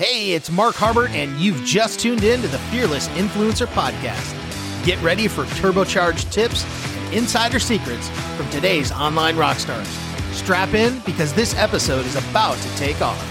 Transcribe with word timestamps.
Hey, 0.00 0.32
it's 0.32 0.50
Mark 0.50 0.76
Harbert, 0.76 1.10
and 1.10 1.38
you've 1.38 1.62
just 1.62 2.00
tuned 2.00 2.24
in 2.24 2.40
to 2.40 2.48
the 2.48 2.56
Fearless 2.56 3.08
Influencer 3.08 3.66
Podcast. 3.66 4.34
Get 4.82 4.98
ready 5.02 5.28
for 5.28 5.44
turbocharged 5.44 6.32
tips 6.32 6.64
and 7.04 7.12
insider 7.12 7.58
secrets 7.58 8.08
from 8.34 8.48
today's 8.48 8.90
online 8.92 9.36
rock 9.36 9.58
stars. 9.58 9.86
Strap 10.32 10.72
in 10.72 11.00
because 11.00 11.34
this 11.34 11.54
episode 11.54 12.06
is 12.06 12.16
about 12.16 12.56
to 12.56 12.76
take 12.76 13.02
off. 13.02 13.22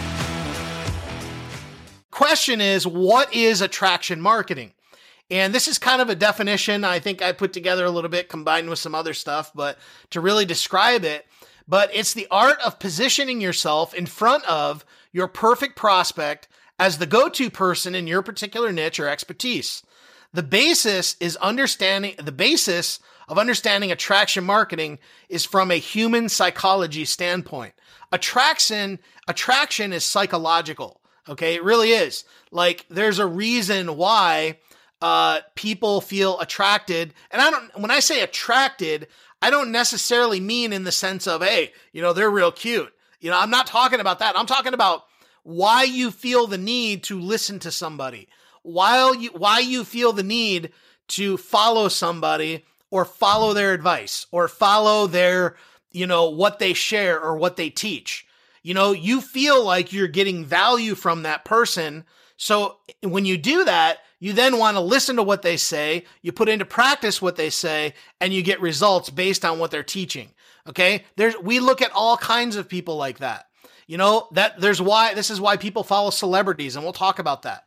Question 2.11 2.61
is 2.61 2.85
what 2.85 3.33
is 3.33 3.61
attraction 3.61 4.21
marketing? 4.21 4.73
And 5.31 5.55
this 5.55 5.67
is 5.67 5.79
kind 5.79 6.03
of 6.03 6.09
a 6.09 6.15
definition 6.15 6.83
I 6.83 6.99
think 6.99 7.23
I 7.23 7.31
put 7.31 7.51
together 7.51 7.85
a 7.85 7.89
little 7.89 8.11
bit 8.11 8.29
combined 8.29 8.69
with 8.69 8.77
some 8.77 8.93
other 8.93 9.15
stuff, 9.15 9.51
but 9.55 9.79
to 10.11 10.21
really 10.21 10.45
describe 10.45 11.03
it, 11.03 11.25
but 11.67 11.89
it's 11.95 12.13
the 12.13 12.27
art 12.29 12.59
of 12.63 12.77
positioning 12.77 13.41
yourself 13.41 13.95
in 13.95 14.05
front 14.05 14.47
of 14.47 14.85
your 15.11 15.27
perfect 15.27 15.75
prospect 15.75 16.47
as 16.79 16.97
the 16.97 17.05
go 17.05 17.27
to 17.29 17.49
person 17.49 17.93
in 17.93 18.07
your 18.07 18.21
particular 18.21 18.71
niche 18.71 18.99
or 18.99 19.09
expertise. 19.09 19.83
The 20.33 20.43
basis 20.43 21.17
is 21.19 21.35
understanding, 21.37 22.15
the 22.17 22.31
basis 22.31 22.99
of 23.27 23.37
understanding 23.37 23.91
attraction 23.91 24.43
marketing 24.43 24.99
is 25.27 25.45
from 25.45 25.69
a 25.69 25.75
human 25.75 26.29
psychology 26.29 27.05
standpoint. 27.05 27.73
Attraction, 28.11 28.99
attraction 29.27 29.91
is 29.91 30.05
psychological. 30.05 31.01
Okay. 31.27 31.55
It 31.55 31.63
really 31.63 31.91
is. 31.91 32.23
Like 32.51 32.85
there's 32.89 33.19
a 33.19 33.27
reason 33.27 33.97
why, 33.97 34.57
uh, 35.01 35.39
people 35.55 36.01
feel 36.01 36.39
attracted. 36.39 37.13
And 37.31 37.41
I 37.41 37.51
don't, 37.51 37.79
when 37.79 37.91
I 37.91 37.99
say 37.99 38.21
attracted, 38.21 39.07
I 39.41 39.49
don't 39.49 39.71
necessarily 39.71 40.39
mean 40.39 40.73
in 40.73 40.83
the 40.83 40.91
sense 40.91 41.27
of, 41.27 41.41
hey, 41.41 41.71
you 41.93 42.01
know, 42.01 42.13
they're 42.13 42.29
real 42.29 42.51
cute. 42.51 42.91
You 43.21 43.29
know, 43.29 43.39
I'm 43.39 43.49
not 43.49 43.67
talking 43.67 43.99
about 43.99 44.19
that. 44.19 44.37
I'm 44.37 44.45
talking 44.45 44.73
about 44.73 45.05
why 45.43 45.83
you 45.83 46.11
feel 46.11 46.47
the 46.47 46.57
need 46.57 47.03
to 47.03 47.19
listen 47.19 47.59
to 47.59 47.71
somebody, 47.71 48.27
while 48.63 49.15
you 49.15 49.29
why 49.29 49.59
you 49.59 49.83
feel 49.83 50.13
the 50.13 50.23
need 50.23 50.71
to 51.09 51.37
follow 51.37 51.87
somebody 51.87 52.65
or 52.91 53.05
follow 53.05 53.53
their 53.53 53.73
advice 53.73 54.25
or 54.31 54.47
follow 54.47 55.07
their, 55.07 55.55
you 55.91 56.07
know, 56.07 56.29
what 56.29 56.59
they 56.59 56.73
share 56.73 57.19
or 57.21 57.37
what 57.37 57.55
they 57.55 57.69
teach. 57.69 58.25
You 58.61 58.73
know, 58.73 58.91
you 58.91 59.21
feel 59.21 59.63
like 59.63 59.93
you're 59.93 60.07
getting 60.07 60.45
value 60.45 60.95
from 60.95 61.23
that 61.23 61.45
person. 61.45 62.03
So 62.37 62.77
when 63.01 63.25
you 63.25 63.37
do 63.37 63.65
that, 63.65 63.99
you 64.19 64.33
then 64.33 64.57
want 64.57 64.75
to 64.75 64.81
listen 64.81 65.15
to 65.15 65.23
what 65.23 65.41
they 65.41 65.55
say, 65.55 66.05
you 66.21 66.31
put 66.31 66.49
into 66.49 66.65
practice 66.65 67.21
what 67.21 67.37
they 67.37 67.49
say, 67.49 67.93
and 68.19 68.33
you 68.33 68.43
get 68.43 68.59
results 68.59 69.09
based 69.09 69.45
on 69.45 69.59
what 69.59 69.71
they're 69.71 69.81
teaching. 69.81 70.29
Okay. 70.67 71.05
There's, 71.15 71.37
we 71.37 71.59
look 71.59 71.81
at 71.81 71.91
all 71.93 72.17
kinds 72.17 72.55
of 72.55 72.67
people 72.69 72.97
like 72.97 73.19
that. 73.19 73.47
You 73.89 73.97
know, 73.97 74.27
that 74.33 74.61
there's 74.61 74.79
why, 74.79 75.15
this 75.15 75.31
is 75.31 75.41
why 75.41 75.57
people 75.57 75.83
follow 75.83 76.11
celebrities, 76.11 76.75
and 76.75 76.85
we'll 76.85 76.93
talk 76.93 77.17
about 77.17 77.41
that. 77.41 77.63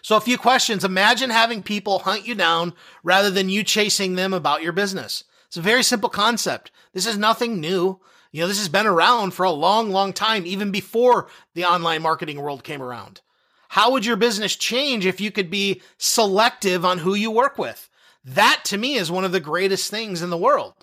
So, 0.00 0.16
a 0.16 0.20
few 0.20 0.38
questions. 0.38 0.82
Imagine 0.82 1.28
having 1.28 1.62
people 1.62 1.98
hunt 1.98 2.26
you 2.26 2.34
down 2.34 2.72
rather 3.04 3.30
than 3.30 3.50
you 3.50 3.62
chasing 3.62 4.14
them 4.14 4.32
about 4.32 4.62
your 4.62 4.72
business. 4.72 5.24
It's 5.48 5.58
a 5.58 5.60
very 5.60 5.82
simple 5.82 6.08
concept. 6.08 6.70
This 6.94 7.04
is 7.04 7.18
nothing 7.18 7.60
new. 7.60 8.00
You 8.32 8.40
know, 8.40 8.48
this 8.48 8.56
has 8.60 8.70
been 8.70 8.86
around 8.86 9.32
for 9.32 9.44
a 9.44 9.50
long, 9.50 9.90
long 9.90 10.14
time, 10.14 10.46
even 10.46 10.70
before 10.70 11.28
the 11.52 11.66
online 11.66 12.00
marketing 12.00 12.40
world 12.40 12.64
came 12.64 12.80
around. 12.80 13.20
How 13.68 13.92
would 13.92 14.06
your 14.06 14.16
business 14.16 14.56
change 14.56 15.04
if 15.04 15.20
you 15.20 15.30
could 15.30 15.50
be 15.50 15.82
selective 15.98 16.82
on 16.82 16.96
who 16.96 17.12
you 17.12 17.30
work 17.30 17.58
with? 17.58 17.90
That 18.24 18.62
to 18.64 18.78
me 18.78 18.94
is 18.94 19.10
one 19.10 19.26
of 19.26 19.32
the 19.32 19.38
greatest 19.40 19.90
things 19.90 20.22
in 20.22 20.30
the 20.30 20.38
world. 20.38 20.82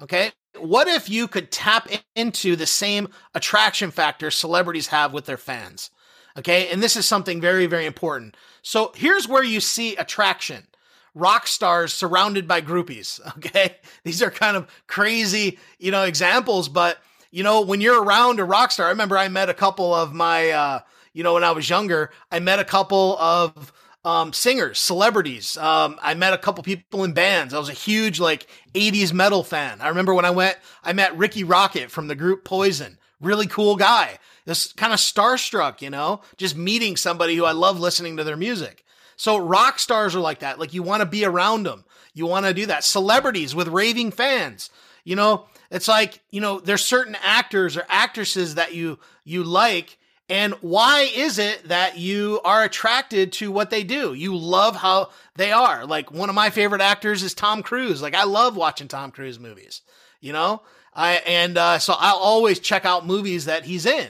Okay. 0.00 0.30
What 0.58 0.88
if 0.88 1.08
you 1.08 1.28
could 1.28 1.50
tap 1.50 1.88
into 2.14 2.56
the 2.56 2.66
same 2.66 3.08
attraction 3.34 3.90
factor 3.90 4.30
celebrities 4.30 4.88
have 4.88 5.12
with 5.12 5.26
their 5.26 5.36
fans? 5.36 5.90
Okay. 6.38 6.68
And 6.68 6.82
this 6.82 6.96
is 6.96 7.06
something 7.06 7.40
very, 7.40 7.66
very 7.66 7.86
important. 7.86 8.36
So 8.62 8.92
here's 8.94 9.28
where 9.28 9.42
you 9.42 9.60
see 9.60 9.96
attraction 9.96 10.66
rock 11.14 11.46
stars 11.46 11.92
surrounded 11.92 12.48
by 12.48 12.60
groupies. 12.60 13.20
Okay. 13.36 13.76
These 14.04 14.22
are 14.22 14.30
kind 14.30 14.56
of 14.56 14.68
crazy, 14.86 15.58
you 15.78 15.90
know, 15.90 16.04
examples, 16.04 16.68
but 16.68 16.98
you 17.30 17.42
know, 17.42 17.62
when 17.62 17.80
you're 17.80 18.02
around 18.02 18.40
a 18.40 18.44
rock 18.44 18.70
star, 18.70 18.86
I 18.86 18.90
remember 18.90 19.16
I 19.16 19.28
met 19.28 19.48
a 19.48 19.54
couple 19.54 19.94
of 19.94 20.12
my, 20.12 20.50
uh, 20.50 20.80
you 21.12 21.22
know, 21.22 21.34
when 21.34 21.44
I 21.44 21.52
was 21.52 21.68
younger, 21.68 22.10
I 22.30 22.40
met 22.40 22.58
a 22.58 22.64
couple 22.64 23.16
of 23.18 23.72
um, 24.04 24.32
singers, 24.32 24.78
celebrities. 24.78 25.56
Um, 25.56 25.98
I 26.02 26.14
met 26.14 26.32
a 26.32 26.38
couple 26.38 26.64
people 26.64 27.04
in 27.04 27.12
bands. 27.12 27.54
I 27.54 27.58
was 27.58 27.68
a 27.68 27.74
huge 27.74 28.18
like 28.18 28.46
80s 28.74 29.12
metal 29.12 29.44
fan. 29.44 29.80
I 29.80 29.88
remember 29.88 30.14
when 30.14 30.24
I 30.24 30.30
went, 30.30 30.58
I 30.82 30.92
met 30.92 31.16
Rikki 31.16 31.44
Rockett 31.44 31.90
from 31.90 32.08
the 32.08 32.14
group 32.14 32.44
Poison. 32.44 32.98
Really 33.20 33.46
cool 33.46 33.76
guy. 33.76 34.18
This 34.44 34.72
kind 34.72 34.92
of 34.92 34.98
starstruck, 34.98 35.80
you 35.80 35.90
know, 35.90 36.22
just 36.36 36.56
meeting 36.56 36.96
somebody 36.96 37.36
who 37.36 37.44
I 37.44 37.52
love 37.52 37.78
listening 37.78 38.16
to 38.16 38.24
their 38.24 38.36
music. 38.36 38.84
So 39.16 39.36
rock 39.38 39.78
stars 39.78 40.16
are 40.16 40.20
like 40.20 40.40
that. 40.40 40.58
Like 40.58 40.74
you 40.74 40.82
want 40.82 41.00
to 41.00 41.06
be 41.06 41.24
around 41.24 41.62
them. 41.64 41.84
You 42.12 42.26
want 42.26 42.46
to 42.46 42.54
do 42.54 42.66
that. 42.66 42.82
Celebrities 42.82 43.54
with 43.54 43.68
raving 43.68 44.10
fans. 44.10 44.70
You 45.04 45.14
know, 45.14 45.46
it's 45.70 45.86
like, 45.88 46.20
you 46.30 46.40
know, 46.40 46.58
there's 46.58 46.84
certain 46.84 47.16
actors 47.22 47.76
or 47.76 47.84
actresses 47.88 48.56
that 48.56 48.74
you 48.74 48.98
you 49.24 49.44
like 49.44 49.98
and 50.32 50.54
why 50.62 51.10
is 51.14 51.38
it 51.38 51.68
that 51.68 51.98
you 51.98 52.40
are 52.42 52.64
attracted 52.64 53.32
to 53.32 53.52
what 53.52 53.68
they 53.68 53.84
do? 53.84 54.14
You 54.14 54.34
love 54.34 54.76
how 54.76 55.10
they 55.36 55.52
are. 55.52 55.84
Like 55.84 56.10
one 56.10 56.30
of 56.30 56.34
my 56.34 56.48
favorite 56.48 56.80
actors 56.80 57.22
is 57.22 57.34
Tom 57.34 57.62
Cruise. 57.62 58.00
Like 58.00 58.14
I 58.14 58.24
love 58.24 58.56
watching 58.56 58.88
Tom 58.88 59.10
Cruise 59.10 59.38
movies, 59.38 59.82
you 60.22 60.32
know? 60.32 60.62
I, 60.94 61.16
and, 61.26 61.58
uh, 61.58 61.78
so 61.78 61.94
I'll 61.98 62.16
always 62.16 62.60
check 62.60 62.86
out 62.86 63.04
movies 63.04 63.44
that 63.44 63.66
he's 63.66 63.84
in, 63.84 64.08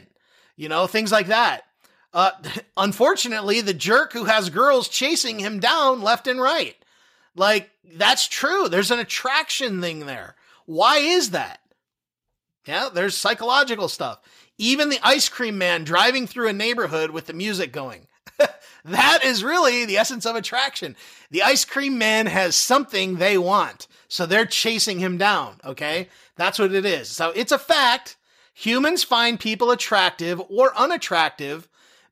you 0.54 0.68
know, 0.68 0.86
things 0.86 1.10
like 1.10 1.26
that. 1.26 1.64
Uh, 2.14 2.30
unfortunately, 2.76 3.60
the 3.60 3.74
jerk 3.74 4.12
who 4.12 4.26
has 4.26 4.48
girls 4.48 4.86
chasing 4.86 5.40
him 5.40 5.58
down 5.58 6.02
left 6.02 6.28
and 6.28 6.40
right. 6.40 6.76
Like 7.34 7.68
that's 7.96 8.28
true. 8.28 8.68
There's 8.68 8.92
an 8.92 9.00
attraction 9.00 9.80
thing 9.80 10.06
there. 10.06 10.36
Why 10.66 10.98
is 10.98 11.30
that? 11.30 11.58
Yeah, 12.64 12.90
there's 12.94 13.16
psychological 13.16 13.88
stuff. 13.88 14.20
Even 14.58 14.88
the 14.88 15.00
ice 15.02 15.28
cream 15.28 15.58
man 15.58 15.84
driving 15.84 16.26
through 16.26 16.48
a 16.48 16.52
neighborhood 16.52 17.10
with 17.10 17.26
the 17.26 17.32
music 17.32 17.72
going. 17.72 18.06
that 18.84 19.24
is 19.24 19.44
really 19.44 19.84
the 19.84 19.96
essence 19.96 20.26
of 20.26 20.36
attraction. 20.36 20.96
The 21.30 21.42
ice 21.42 21.64
cream 21.64 21.98
man 21.98 22.26
has 22.26 22.56
something 22.56 23.16
they 23.16 23.38
want. 23.38 23.88
So 24.08 24.26
they're 24.26 24.46
chasing 24.46 24.98
him 24.98 25.18
down. 25.18 25.60
Okay. 25.64 26.08
That's 26.36 26.58
what 26.58 26.74
it 26.74 26.84
is. 26.84 27.08
So 27.08 27.30
it's 27.30 27.52
a 27.52 27.58
fact. 27.58 28.16
Humans 28.54 29.04
find 29.04 29.40
people 29.40 29.70
attractive 29.70 30.40
or 30.50 30.76
unattractive 30.76 31.68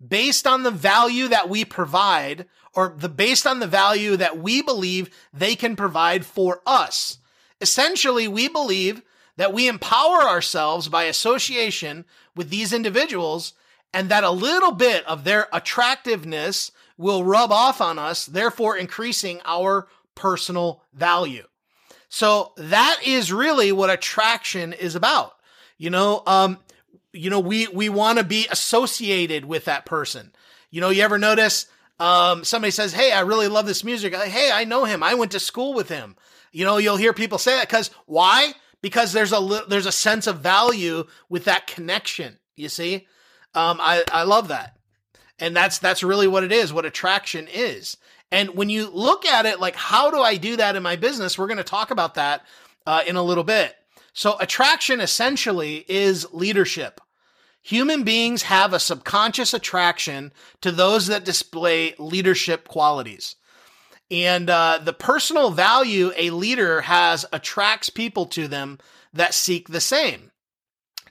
based 0.07 0.47
on 0.47 0.63
the 0.63 0.71
value 0.71 1.29
that 1.29 1.49
we 1.49 1.65
provide 1.65 2.47
or 2.75 2.95
the 2.97 3.09
based 3.09 3.47
on 3.47 3.61
the 3.61 3.67
value 3.67 4.17
that 4.17 4.39
we 4.39 4.63
believe 4.63 5.11
they 5.33 5.55
can 5.55 5.77
provide 5.77 6.25
for 6.25 6.63
us. 6.67 7.19
Essentially, 7.61 8.27
we 8.27 8.49
believe 8.49 9.03
that 9.37 9.53
we 9.53 9.69
empower 9.69 10.23
ourselves 10.23 10.89
by 10.89 11.05
association 11.05 12.05
with 12.35 12.51
these 12.51 12.73
individuals 12.73 13.55
and 13.93 14.09
that 14.09 14.25
a 14.25 14.31
little 14.31 14.73
bit 14.73 15.05
of 15.07 15.25
their 15.25 15.49
attractiveness 15.53 16.71
will 16.97 17.25
rub 17.25 17.51
off 17.51 17.81
on 17.81 17.99
us, 17.99 18.27
therefore 18.27 18.77
increasing 18.77 19.41
our 19.45 19.89
personal 20.15 20.83
value. 20.93 21.45
So 22.09 22.53
that 22.57 23.01
is 23.07 23.33
really 23.33 23.73
what 23.73 23.91
attraction 23.91 24.73
is 24.73 24.95
about. 24.95 25.35
You 25.79 25.91
know, 25.91 26.23
um, 26.27 26.59
you 27.13 27.31
know, 27.31 27.41
we, 27.41 27.69
we 27.69 27.89
want 27.89 28.19
to 28.19 28.25
be 28.25 28.47
associated 28.51 29.45
with 29.45 29.65
that 29.65 29.87
person. 29.87 30.33
You 30.71 30.81
know, 30.81 30.91
you 30.91 31.03
ever 31.03 31.19
notice, 31.19 31.67
um, 31.99 32.45
somebody 32.45 32.71
says, 32.71 32.93
Hey, 32.93 33.13
I 33.13 33.21
really 33.21 33.49
love 33.49 33.67
this 33.67 33.85
music. 33.85 34.15
Hey, 34.15 34.51
I 34.53 34.65
know 34.65 34.85
him. 34.85 35.03
I 35.03 35.15
went 35.15 35.33
to 35.33 35.41
school 35.41 35.75
with 35.75 35.89
him. 35.89 36.17
You 36.53 36.65
know, 36.65 36.79
you'll 36.79 36.97
hear 36.97 37.13
people 37.13 37.39
say 37.39 37.57
that 37.57 37.69
because 37.69 37.91
why? 38.07 38.53
Because 38.83 39.13
there's 39.13 39.33
a 39.33 39.65
there's 39.69 39.87
a 39.87 39.93
sense 39.93 40.27
of 40.27 40.41
value 40.41 41.05
with 41.29 41.45
that 41.45 41.67
connection. 41.67 42.39
You 42.57 42.69
see, 42.69 43.07
um, 43.55 43.79
I 43.81 44.05
I 44.13 44.25
love 44.25 44.49
that, 44.49 44.77
and 45.39 45.55
that's 45.55 45.79
that's 45.79 46.03
really 46.03 46.29
what 46.29 46.45
it 46.45 46.53
is. 46.53 46.73
What 46.73 46.87
attraction 46.87 47.49
is, 47.53 47.97
and 48.31 48.51
when 48.51 48.71
you 48.71 48.89
look 48.91 49.27
at 49.27 49.47
it, 49.47 49.61
like 49.61 49.77
how 49.77 50.11
do 50.11 50.21
I 50.21 50.37
do 50.37 50.57
that 50.57 50.77
in 50.77 50.83
my 50.83 50.97
business? 50.97 51.39
We're 51.39 51.47
going 51.47 51.59
to 51.59 51.65
talk 51.65 51.91
about 51.91 52.15
that 52.15 52.43
uh, 52.87 53.03
in 53.07 53.17
a 53.17 53.23
little 53.23 53.45
bit. 53.45 53.75
So 54.13 54.37
attraction 54.39 55.01
essentially 55.01 55.85
is 55.89 56.27
leadership. 56.33 57.01
Human 57.63 58.05
beings 58.05 58.43
have 58.43 58.73
a 58.73 58.81
subconscious 58.81 59.53
attraction 59.53 60.33
to 60.63 60.73
those 60.73 61.09
that 61.09 61.25
display 61.25 61.95
leadership 61.99 62.67
qualities. 62.67 63.37
And 64.11 64.51
uh, 64.51 64.81
the 64.83 64.93
personal 64.93 65.51
value 65.51 66.13
a 66.17 66.31
leader 66.31 66.81
has 66.83 67.25
attracts 67.33 67.91
people 67.91 68.27
to 68.27 68.49
them 68.49 68.79
that 69.13 69.35
seek 69.35 69.69
the 69.69 69.81
same. 69.81 70.33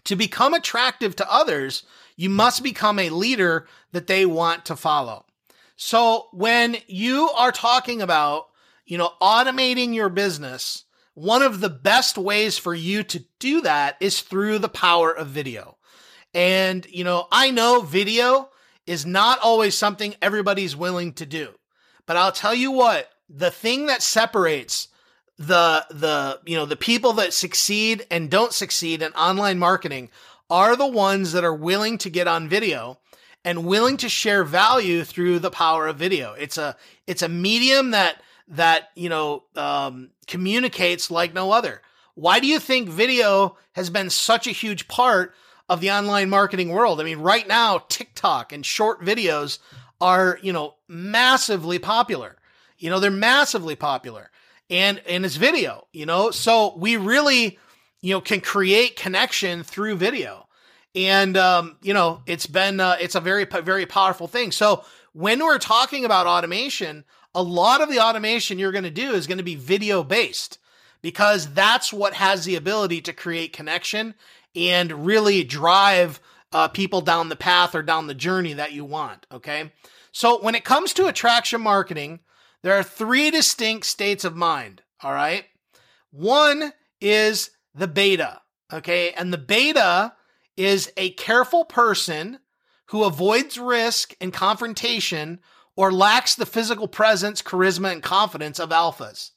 To 0.06 0.16
become 0.16 0.54
attractive 0.54 1.16
to 1.18 1.31
others, 1.31 1.84
you 2.16 2.30
must 2.30 2.63
become 2.63 3.00
a 3.00 3.10
leader 3.10 3.68
that 3.92 4.07
they 4.07 4.25
want 4.25 4.66
to 4.66 4.75
follow. 4.75 5.25
So 5.78 6.28
when 6.34 6.78
you 6.88 7.30
are 7.30 7.54
talking 7.54 8.01
about, 8.01 8.48
you 8.86 8.98
know, 8.98 9.13
automating 9.22 9.94
your 9.94 10.10
business, 10.10 10.84
one 11.13 11.42
of 11.42 11.62
the 11.62 11.69
best 11.69 12.18
ways 12.18 12.57
for 12.57 12.74
you 12.74 13.04
to 13.04 13.24
do 13.40 13.62
that 13.62 13.95
is 14.00 14.22
through 14.22 14.60
the 14.60 14.68
power 14.68 15.12
of 15.12 15.28
video. 15.28 15.78
And, 16.34 16.86
you 16.90 17.04
know, 17.04 17.28
I 17.31 17.52
know 17.52 17.81
video 17.81 18.50
is 18.86 19.06
not 19.06 19.40
always 19.40 19.75
something 19.75 20.16
everybody's 20.22 20.75
willing 20.75 21.13
to 21.13 21.25
do. 21.25 21.54
But 22.10 22.18
I'll 22.18 22.32
tell 22.32 22.56
you 22.56 22.72
what, 22.72 23.08
the 23.30 23.52
thing 23.52 23.86
that 23.86 24.02
separates 24.02 24.88
the 25.38 25.86
the 25.92 26.40
you 26.44 26.58
know 26.58 26.66
the 26.66 26.76
people 26.76 27.14
that 27.14 27.34
succeed 27.34 28.04
and 28.10 28.32
don't 28.32 28.52
succeed 28.52 29.04
in 29.04 29.14
online 29.14 29.60
marketing 29.60 30.10
are 30.50 30.76
the 30.76 30.88
ones 30.88 31.34
that 31.34 31.44
are 31.44 31.54
willing 31.54 32.00
to 32.00 32.10
get 32.10 32.28
on 32.28 32.50
video 32.50 32.98
and 33.46 33.64
willing 33.64 33.96
to 33.98 34.10
share 34.10 34.44
value 34.44 35.04
through 35.04 35.38
the 35.38 35.52
power 35.52 35.86
of 35.86 35.98
video. 35.98 36.34
It's 36.34 36.58
a 36.58 36.76
it's 37.06 37.22
a 37.22 37.30
medium 37.30 37.92
that 37.92 38.24
that 38.48 38.90
you 38.96 39.10
know 39.10 39.44
um, 39.56 40.10
communicates 40.26 41.12
like 41.12 41.36
no 41.36 41.52
other. 41.52 41.84
Why 42.16 42.40
do 42.40 42.48
you 42.48 42.58
think 42.58 42.90
video 42.90 43.56
has 43.74 43.92
been 43.92 44.10
such 44.10 44.48
a 44.48 44.52
huge 44.52 44.88
part 44.88 45.36
of 45.70 45.80
the 45.80 45.92
online 45.92 46.32
marketing 46.32 46.70
world? 46.70 47.00
I 47.00 47.04
mean, 47.04 47.20
right 47.20 47.48
now 47.48 47.84
TikTok 47.88 48.52
and 48.52 48.66
short 48.66 49.00
videos 49.06 49.60
are 50.01 50.40
you 50.42 50.54
know 50.54 50.75
massively 50.88 51.80
popular. 51.80 52.38
You 52.78 52.90
know, 52.90 53.00
they're 53.00 53.12
massively 53.12 53.75
popular, 53.75 54.31
and 54.69 55.01
and 55.07 55.25
it's 55.25 55.36
video. 55.36 55.88
You 55.92 56.06
know, 56.06 56.31
so 56.31 56.75
we 56.78 56.98
really 56.98 57.60
you 58.01 58.13
know 58.13 58.22
can 58.22 58.42
create 58.42 58.96
connection 58.96 59.63
through 59.63 59.96
video 59.96 60.48
and 60.96 61.38
um, 61.38 61.78
you 61.81 61.94
know 61.94 62.22
it's 62.25 62.48
been 62.48 62.80
uh, 62.80 62.98
it's 63.00 63.16
a 63.16 63.22
very 63.22 63.46
very 63.46 63.86
powerful 63.86 64.28
thing. 64.28 64.51
So 64.51 64.84
when 65.13 65.44
we're 65.44 65.60
talking 65.60 66.06
about 66.06 66.28
automation, 66.28 67.04
a 67.36 67.44
lot 67.44 67.81
of 67.81 67.90
the 67.90 68.00
automation 68.00 68.60
you're 68.60 68.72
going 68.72 68.84
to 68.84 68.90
do 68.90 69.12
is 69.12 69.28
going 69.28 69.38
to 69.38 69.44
be 69.44 69.56
video 69.56 70.04
based 70.04 70.60
because 71.02 71.52
that's 71.54 71.94
what 71.94 72.13
has 72.13 72.45
the 72.45 72.56
ability 72.56 73.02
to 73.02 73.13
create 73.13 73.54
connection 73.54 74.16
and 74.56 75.06
really 75.06 75.44
drive 75.44 76.19
uh, 76.51 76.68
people 76.68 77.01
down 77.01 77.30
the 77.30 77.36
path 77.36 77.75
or 77.75 77.81
down 77.81 78.07
the 78.07 78.13
journey 78.13 78.54
that 78.54 78.74
you 78.74 78.86
want. 78.86 79.25
Okay, 79.31 79.72
so 80.12 80.42
when 80.42 80.56
it 80.56 80.63
comes 80.63 80.94
to 80.94 81.07
attraction 81.07 81.62
marketing, 81.62 82.19
there 82.63 82.74
are 82.74 82.84
three 82.84 83.31
distinct 83.31 83.86
states 83.86 84.24
of 84.24 84.36
mind. 84.36 84.81
All 85.01 85.13
right, 85.13 85.46
one 86.12 86.74
is 87.01 87.51
the 87.74 87.88
beta. 87.88 88.42
Okay, 88.72 89.12
and 89.12 89.34
the 89.34 89.38
beta 89.38 90.13
is 90.57 90.92
a 90.98 91.12
careful 91.12 91.66
person 91.66 92.40
who 92.88 93.04
avoids 93.04 93.57
risk 93.57 94.13
and 94.19 94.34
confrontation 94.34 95.40
or 95.75 95.92
lacks 95.92 96.36
the 96.36 96.45
physical 96.45 96.88
presence, 96.88 97.42
charisma, 97.42 97.92
and 97.92 98.04
confidence 98.04 98.60
of 98.60 98.69
alphas. 98.69 99.31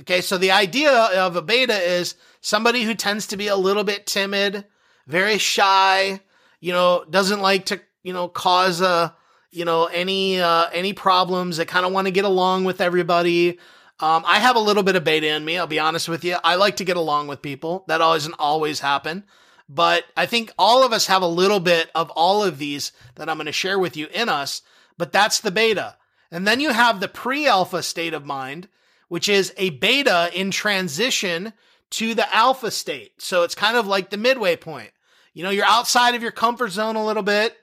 Okay, 0.00 0.20
so 0.20 0.36
the 0.36 0.50
idea 0.50 0.90
of 0.90 1.36
a 1.36 1.42
beta 1.42 1.76
is 1.76 2.16
somebody 2.40 2.82
who 2.82 2.94
tends 2.94 3.28
to 3.28 3.36
be 3.36 3.46
a 3.46 3.56
little 3.56 3.84
bit 3.84 4.06
timid, 4.06 4.64
very 5.06 5.38
shy, 5.38 6.20
you 6.60 6.72
know, 6.72 7.04
doesn't 7.08 7.40
like 7.40 7.66
to, 7.66 7.80
you 8.02 8.12
know, 8.12 8.28
cause 8.28 8.80
a, 8.80 9.14
you 9.50 9.64
know, 9.64 9.86
any 9.86 10.40
uh, 10.40 10.66
any 10.72 10.92
problems. 10.92 11.56
They 11.56 11.64
kind 11.64 11.86
of 11.86 11.92
want 11.92 12.06
to 12.06 12.12
get 12.12 12.24
along 12.24 12.64
with 12.64 12.80
everybody. 12.80 13.58
Um, 14.00 14.24
I 14.26 14.40
have 14.40 14.56
a 14.56 14.60
little 14.60 14.82
bit 14.82 14.96
of 14.96 15.04
beta 15.04 15.28
in 15.28 15.44
me. 15.44 15.56
I'll 15.56 15.66
be 15.66 15.78
honest 15.78 16.08
with 16.08 16.24
you. 16.24 16.36
I 16.42 16.56
like 16.56 16.76
to 16.76 16.84
get 16.84 16.96
along 16.96 17.28
with 17.28 17.42
people. 17.42 17.84
That 17.86 17.98
doesn't 17.98 18.34
always 18.38 18.80
happen. 18.80 19.24
But 19.68 20.04
I 20.16 20.26
think 20.26 20.52
all 20.58 20.84
of 20.84 20.92
us 20.92 21.06
have 21.06 21.22
a 21.22 21.26
little 21.26 21.60
bit 21.60 21.90
of 21.94 22.10
all 22.10 22.42
of 22.42 22.58
these 22.58 22.92
that 23.14 23.28
I'm 23.28 23.36
going 23.36 23.46
to 23.46 23.52
share 23.52 23.78
with 23.78 23.96
you 23.96 24.08
in 24.12 24.28
us, 24.28 24.62
but 24.98 25.12
that's 25.12 25.40
the 25.40 25.50
beta. 25.50 25.96
And 26.30 26.46
then 26.46 26.60
you 26.60 26.70
have 26.70 27.00
the 27.00 27.08
pre 27.08 27.46
alpha 27.46 27.82
state 27.82 28.12
of 28.12 28.26
mind, 28.26 28.68
which 29.08 29.28
is 29.28 29.54
a 29.56 29.70
beta 29.70 30.30
in 30.34 30.50
transition 30.50 31.52
to 31.90 32.14
the 32.14 32.34
alpha 32.34 32.70
state. 32.70 33.22
So 33.22 33.44
it's 33.44 33.54
kind 33.54 33.76
of 33.76 33.86
like 33.86 34.10
the 34.10 34.16
midway 34.16 34.56
point. 34.56 34.90
You 35.34 35.42
know, 35.42 35.50
you're 35.50 35.66
outside 35.66 36.14
of 36.14 36.22
your 36.22 36.32
comfort 36.32 36.70
zone 36.70 36.96
a 36.96 37.04
little 37.04 37.22
bit. 37.22 37.56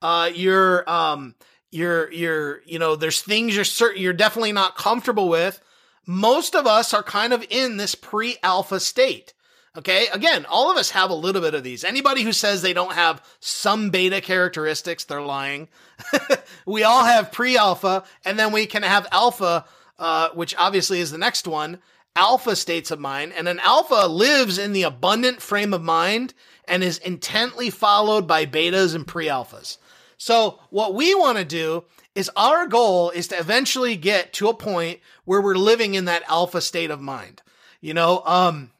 Uh, 0.00 0.30
you're, 0.34 0.88
um, 0.88 1.34
you're, 1.70 2.12
you're, 2.12 2.60
you 2.66 2.78
know, 2.78 2.94
there's 2.94 3.22
things 3.22 3.56
you're 3.56 3.64
certain 3.64 4.00
you're 4.00 4.12
definitely 4.12 4.52
not 4.52 4.76
comfortable 4.76 5.28
with. 5.28 5.60
Most 6.06 6.54
of 6.54 6.66
us 6.66 6.92
are 6.92 7.02
kind 7.02 7.32
of 7.32 7.44
in 7.48 7.78
this 7.78 7.94
pre 7.94 8.36
alpha 8.42 8.78
state. 8.78 9.32
Okay. 9.76 10.06
Again, 10.12 10.46
all 10.48 10.70
of 10.70 10.76
us 10.76 10.90
have 10.90 11.10
a 11.10 11.14
little 11.14 11.42
bit 11.42 11.54
of 11.54 11.64
these. 11.64 11.82
Anybody 11.82 12.22
who 12.22 12.32
says 12.32 12.62
they 12.62 12.74
don't 12.74 12.92
have 12.92 13.22
some 13.40 13.90
beta 13.90 14.20
characteristics, 14.20 15.04
they're 15.04 15.20
lying. 15.20 15.68
we 16.66 16.84
all 16.84 17.04
have 17.04 17.32
pre 17.32 17.56
alpha, 17.56 18.04
and 18.24 18.38
then 18.38 18.52
we 18.52 18.66
can 18.66 18.84
have 18.84 19.08
alpha, 19.10 19.64
uh, 19.98 20.28
which 20.34 20.54
obviously 20.56 21.00
is 21.00 21.10
the 21.10 21.18
next 21.18 21.48
one 21.48 21.80
alpha 22.16 22.54
states 22.54 22.90
of 22.90 23.00
mind. 23.00 23.32
And 23.36 23.48
an 23.48 23.58
alpha 23.60 24.06
lives 24.06 24.58
in 24.58 24.72
the 24.72 24.84
abundant 24.84 25.42
frame 25.42 25.74
of 25.74 25.82
mind 25.82 26.34
and 26.68 26.82
is 26.82 26.98
intently 26.98 27.70
followed 27.70 28.26
by 28.26 28.46
betas 28.46 28.94
and 28.94 29.06
pre 29.06 29.26
alphas. 29.26 29.78
So, 30.16 30.60
what 30.70 30.94
we 30.94 31.14
want 31.14 31.38
to 31.38 31.44
do 31.44 31.84
is 32.14 32.30
our 32.36 32.66
goal 32.66 33.10
is 33.10 33.28
to 33.28 33.38
eventually 33.38 33.96
get 33.96 34.32
to 34.34 34.48
a 34.48 34.54
point 34.54 35.00
where 35.24 35.40
we're 35.40 35.56
living 35.56 35.94
in 35.94 36.04
that 36.04 36.22
alpha 36.28 36.60
state 36.60 36.90
of 36.90 37.00
mind. 37.00 37.42
You 37.80 37.94
know, 37.94 38.22
um, 38.24 38.70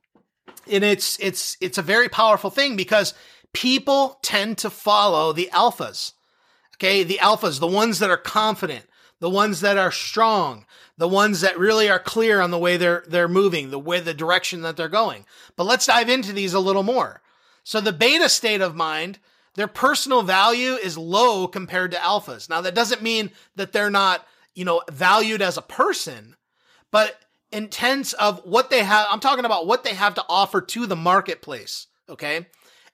and 0.71 0.85
it's 0.85 1.19
it's 1.21 1.57
it's 1.61 1.79
a 1.79 1.83
very 1.83 2.09
powerful 2.09 2.51
thing 2.51 2.77
because 2.77 3.15
people 3.53 4.19
tend 4.23 4.59
to 4.59 4.71
follow 4.71 5.33
the 5.33 5.51
alphas. 5.53 6.13
Okay, 6.77 7.03
the 7.03 7.19
alphas, 7.19 7.61
the 7.61 7.67
ones 7.67 7.99
that 7.99 8.11
are 8.11 8.17
confident, 8.17 8.85
the 9.21 9.31
ones 9.31 9.61
that 9.61 9.79
are 9.79 9.93
strong, 9.93 10.67
the 10.97 11.09
ones 11.09 11.41
that 11.41 11.59
really 11.59 11.89
are 11.89 11.99
clear 11.99 12.41
on 12.41 12.51
the 12.51 12.59
way 12.59 12.77
they're 12.77 13.05
they're 13.07 13.29
moving, 13.29 13.71
the 13.71 13.79
way 13.79 14.01
the 14.01 14.15
direction 14.15 14.63
that 14.63 14.77
they're 14.77 14.89
going. 14.89 15.25
But 15.57 15.65
let's 15.65 15.87
dive 15.87 16.09
into 16.09 16.33
these 16.33 16.55
a 16.55 16.61
little 16.61 16.83
more. 16.83 17.21
So 17.65 17.81
the 17.81 17.93
beta 17.93 18.29
state 18.29 18.61
of 18.61 18.77
mind, 18.77 19.19
their 19.55 19.67
personal 19.67 20.23
value 20.23 20.75
is 20.75 20.97
low 20.97 21.49
compared 21.49 21.91
to 21.93 21.97
alphas. 21.97 22.49
Now 22.49 22.61
that 22.61 22.75
doesn't 22.75 23.03
mean 23.03 23.31
that 23.57 23.73
they're 23.73 23.91
not, 23.91 24.27
you 24.55 24.65
know, 24.65 24.83
valued 24.91 25.43
as 25.43 25.57
a 25.57 25.63
person, 25.63 26.37
but 26.91 27.19
intense 27.51 28.13
of 28.13 28.41
what 28.45 28.71
they 28.71 28.85
have. 28.85 29.07
I'm 29.11 29.21
talking 29.21 29.45
about 29.45 29.67
what 29.67 29.83
they 29.83 29.95
have 29.95 30.15
to 30.15 30.25
offer 30.29 30.61
to 30.61 30.87
the 30.87 30.97
marketplace. 30.97 31.87
Okay. 32.09 32.47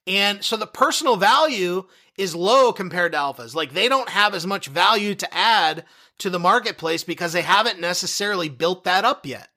And 0.06 0.44
so 0.44 0.56
the 0.56 0.66
personal 0.66 1.16
value 1.16 1.84
is 2.16 2.34
low 2.34 2.72
compared 2.72 3.12
to 3.12 3.18
alphas. 3.18 3.54
Like 3.54 3.72
they 3.72 3.88
don't 3.88 4.08
have 4.08 4.34
as 4.34 4.46
much 4.46 4.68
value 4.68 5.14
to 5.16 5.34
add 5.34 5.84
to 6.18 6.30
the 6.30 6.38
marketplace 6.38 7.02
because 7.04 7.32
they 7.32 7.42
haven't 7.42 7.80
necessarily 7.80 8.48
built 8.48 8.84
that 8.84 9.04
up 9.04 9.26
yet. 9.26 9.49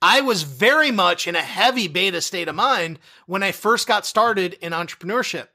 I 0.00 0.20
was 0.20 0.42
very 0.42 0.90
much 0.90 1.26
in 1.26 1.34
a 1.34 1.42
heavy 1.42 1.88
beta 1.88 2.20
state 2.20 2.48
of 2.48 2.54
mind 2.54 2.98
when 3.26 3.42
I 3.42 3.52
first 3.52 3.86
got 3.86 4.06
started 4.06 4.54
in 4.60 4.72
entrepreneurship. 4.72 5.48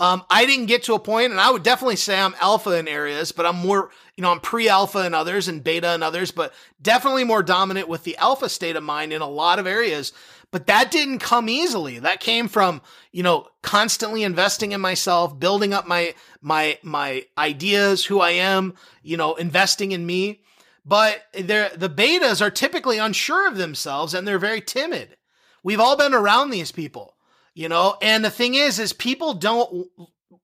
Um, 0.00 0.24
I 0.30 0.46
didn't 0.46 0.66
get 0.66 0.84
to 0.84 0.94
a 0.94 1.00
point, 1.00 1.32
and 1.32 1.40
I 1.40 1.50
would 1.50 1.64
definitely 1.64 1.96
say 1.96 2.20
I'm 2.20 2.36
alpha 2.40 2.78
in 2.78 2.86
areas, 2.86 3.32
but 3.32 3.46
I'm 3.46 3.56
more, 3.56 3.90
you 4.16 4.22
know, 4.22 4.30
I'm 4.30 4.38
pre-alpha 4.38 5.04
in 5.04 5.12
others 5.12 5.48
and 5.48 5.64
beta 5.64 5.92
in 5.92 6.04
others, 6.04 6.30
but 6.30 6.54
definitely 6.80 7.24
more 7.24 7.42
dominant 7.42 7.88
with 7.88 8.04
the 8.04 8.16
alpha 8.18 8.48
state 8.48 8.76
of 8.76 8.84
mind 8.84 9.12
in 9.12 9.22
a 9.22 9.28
lot 9.28 9.58
of 9.58 9.66
areas. 9.66 10.12
But 10.52 10.68
that 10.68 10.92
didn't 10.92 11.18
come 11.18 11.48
easily. 11.48 11.98
That 11.98 12.20
came 12.20 12.46
from, 12.46 12.80
you 13.10 13.24
know, 13.24 13.48
constantly 13.62 14.22
investing 14.22 14.70
in 14.72 14.80
myself, 14.80 15.38
building 15.38 15.74
up 15.74 15.86
my 15.86 16.14
my 16.40 16.78
my 16.82 17.26
ideas, 17.36 18.04
who 18.04 18.20
I 18.20 18.30
am, 18.30 18.74
you 19.02 19.16
know, 19.16 19.34
investing 19.34 19.92
in 19.92 20.06
me. 20.06 20.40
But 20.88 21.22
the 21.34 21.92
betas 21.94 22.40
are 22.40 22.50
typically 22.50 22.98
unsure 22.98 23.46
of 23.46 23.58
themselves 23.58 24.14
and 24.14 24.26
they're 24.26 24.38
very 24.38 24.62
timid. 24.62 25.16
We've 25.62 25.80
all 25.80 25.96
been 25.96 26.14
around 26.14 26.50
these 26.50 26.72
people 26.72 27.14
you 27.58 27.68
know? 27.68 27.96
And 28.00 28.24
the 28.24 28.30
thing 28.30 28.54
is 28.54 28.78
is 28.78 28.92
people 28.92 29.34
don't 29.34 29.88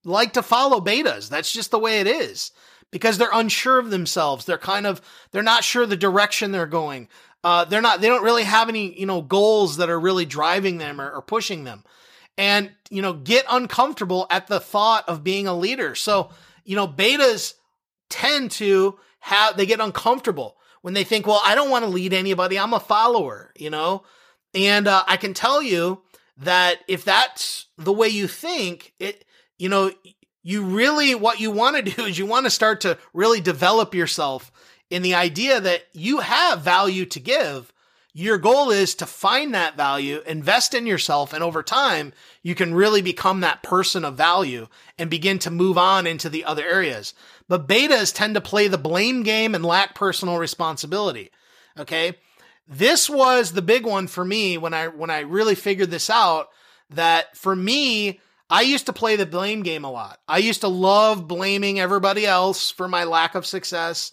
like 0.04 0.32
to 0.32 0.42
follow 0.42 0.80
betas. 0.80 1.28
That's 1.28 1.52
just 1.52 1.70
the 1.70 1.78
way 1.78 2.00
it 2.00 2.08
is 2.08 2.50
because 2.90 3.18
they're 3.18 3.28
unsure 3.32 3.78
of 3.78 3.90
themselves. 3.90 4.44
They're 4.44 4.58
kind 4.58 4.84
of 4.84 5.00
they're 5.30 5.44
not 5.44 5.62
sure 5.62 5.86
the 5.86 5.96
direction 5.96 6.50
they're 6.50 6.66
going. 6.66 7.06
Uh, 7.44 7.66
they're 7.66 7.80
not 7.80 8.00
they 8.00 8.08
don't 8.08 8.24
really 8.24 8.42
have 8.42 8.68
any 8.68 8.98
you 8.98 9.06
know 9.06 9.22
goals 9.22 9.76
that 9.76 9.88
are 9.88 10.00
really 10.00 10.26
driving 10.26 10.78
them 10.78 11.00
or, 11.00 11.08
or 11.08 11.22
pushing 11.22 11.62
them. 11.62 11.84
And 12.36 12.72
you 12.90 13.00
know 13.00 13.12
get 13.12 13.46
uncomfortable 13.48 14.26
at 14.28 14.48
the 14.48 14.58
thought 14.58 15.08
of 15.08 15.22
being 15.22 15.46
a 15.46 15.56
leader. 15.56 15.94
So 15.94 16.30
you 16.64 16.74
know 16.74 16.88
betas 16.88 17.54
tend 18.08 18.50
to 18.52 18.98
have 19.24 19.56
they 19.56 19.66
get 19.66 19.80
uncomfortable 19.80 20.56
when 20.82 20.94
they 20.94 21.04
think 21.04 21.26
well 21.26 21.42
i 21.44 21.54
don't 21.54 21.70
want 21.70 21.84
to 21.84 21.90
lead 21.90 22.12
anybody 22.12 22.58
i'm 22.58 22.72
a 22.72 22.80
follower 22.80 23.52
you 23.56 23.70
know 23.70 24.02
and 24.54 24.86
uh, 24.86 25.02
i 25.06 25.16
can 25.16 25.34
tell 25.34 25.60
you 25.62 26.00
that 26.38 26.80
if 26.88 27.04
that's 27.04 27.66
the 27.78 27.92
way 27.92 28.08
you 28.08 28.26
think, 28.26 28.92
it, 28.98 29.24
you 29.58 29.68
know, 29.68 29.90
you 30.42 30.64
really, 30.64 31.14
what 31.14 31.40
you 31.40 31.50
want 31.50 31.76
to 31.76 31.90
do 31.90 32.04
is 32.04 32.18
you 32.18 32.26
want 32.26 32.46
to 32.46 32.50
start 32.50 32.80
to 32.82 32.98
really 33.12 33.40
develop 33.40 33.94
yourself 33.94 34.52
in 34.90 35.02
the 35.02 35.14
idea 35.14 35.60
that 35.60 35.84
you 35.92 36.18
have 36.18 36.60
value 36.60 37.04
to 37.06 37.20
give. 37.20 37.72
Your 38.16 38.38
goal 38.38 38.70
is 38.70 38.94
to 38.96 39.06
find 39.06 39.54
that 39.54 39.76
value, 39.76 40.22
invest 40.24 40.72
in 40.72 40.86
yourself, 40.86 41.32
and 41.32 41.42
over 41.42 41.64
time, 41.64 42.12
you 42.44 42.54
can 42.54 42.72
really 42.72 43.02
become 43.02 43.40
that 43.40 43.64
person 43.64 44.04
of 44.04 44.16
value 44.16 44.68
and 44.98 45.10
begin 45.10 45.40
to 45.40 45.50
move 45.50 45.76
on 45.76 46.06
into 46.06 46.28
the 46.28 46.44
other 46.44 46.64
areas. 46.64 47.12
But 47.48 47.68
betas 47.68 48.14
tend 48.14 48.34
to 48.34 48.40
play 48.40 48.68
the 48.68 48.78
blame 48.78 49.22
game 49.22 49.54
and 49.54 49.64
lack 49.64 49.94
personal 49.94 50.38
responsibility. 50.38 51.30
Okay 51.78 52.14
this 52.66 53.10
was 53.10 53.52
the 53.52 53.62
big 53.62 53.84
one 53.84 54.06
for 54.06 54.24
me 54.24 54.56
when 54.56 54.72
I 54.72 54.88
when 54.88 55.10
I 55.10 55.20
really 55.20 55.54
figured 55.54 55.90
this 55.90 56.08
out 56.08 56.48
that 56.90 57.36
for 57.36 57.54
me 57.54 58.20
I 58.48 58.62
used 58.62 58.86
to 58.86 58.92
play 58.92 59.16
the 59.16 59.26
blame 59.26 59.62
game 59.62 59.84
a 59.84 59.90
lot. 59.90 60.20
I 60.28 60.38
used 60.38 60.60
to 60.60 60.68
love 60.68 61.26
blaming 61.26 61.80
everybody 61.80 62.26
else 62.26 62.70
for 62.70 62.86
my 62.86 63.04
lack 63.04 63.34
of 63.34 63.46
success. 63.46 64.12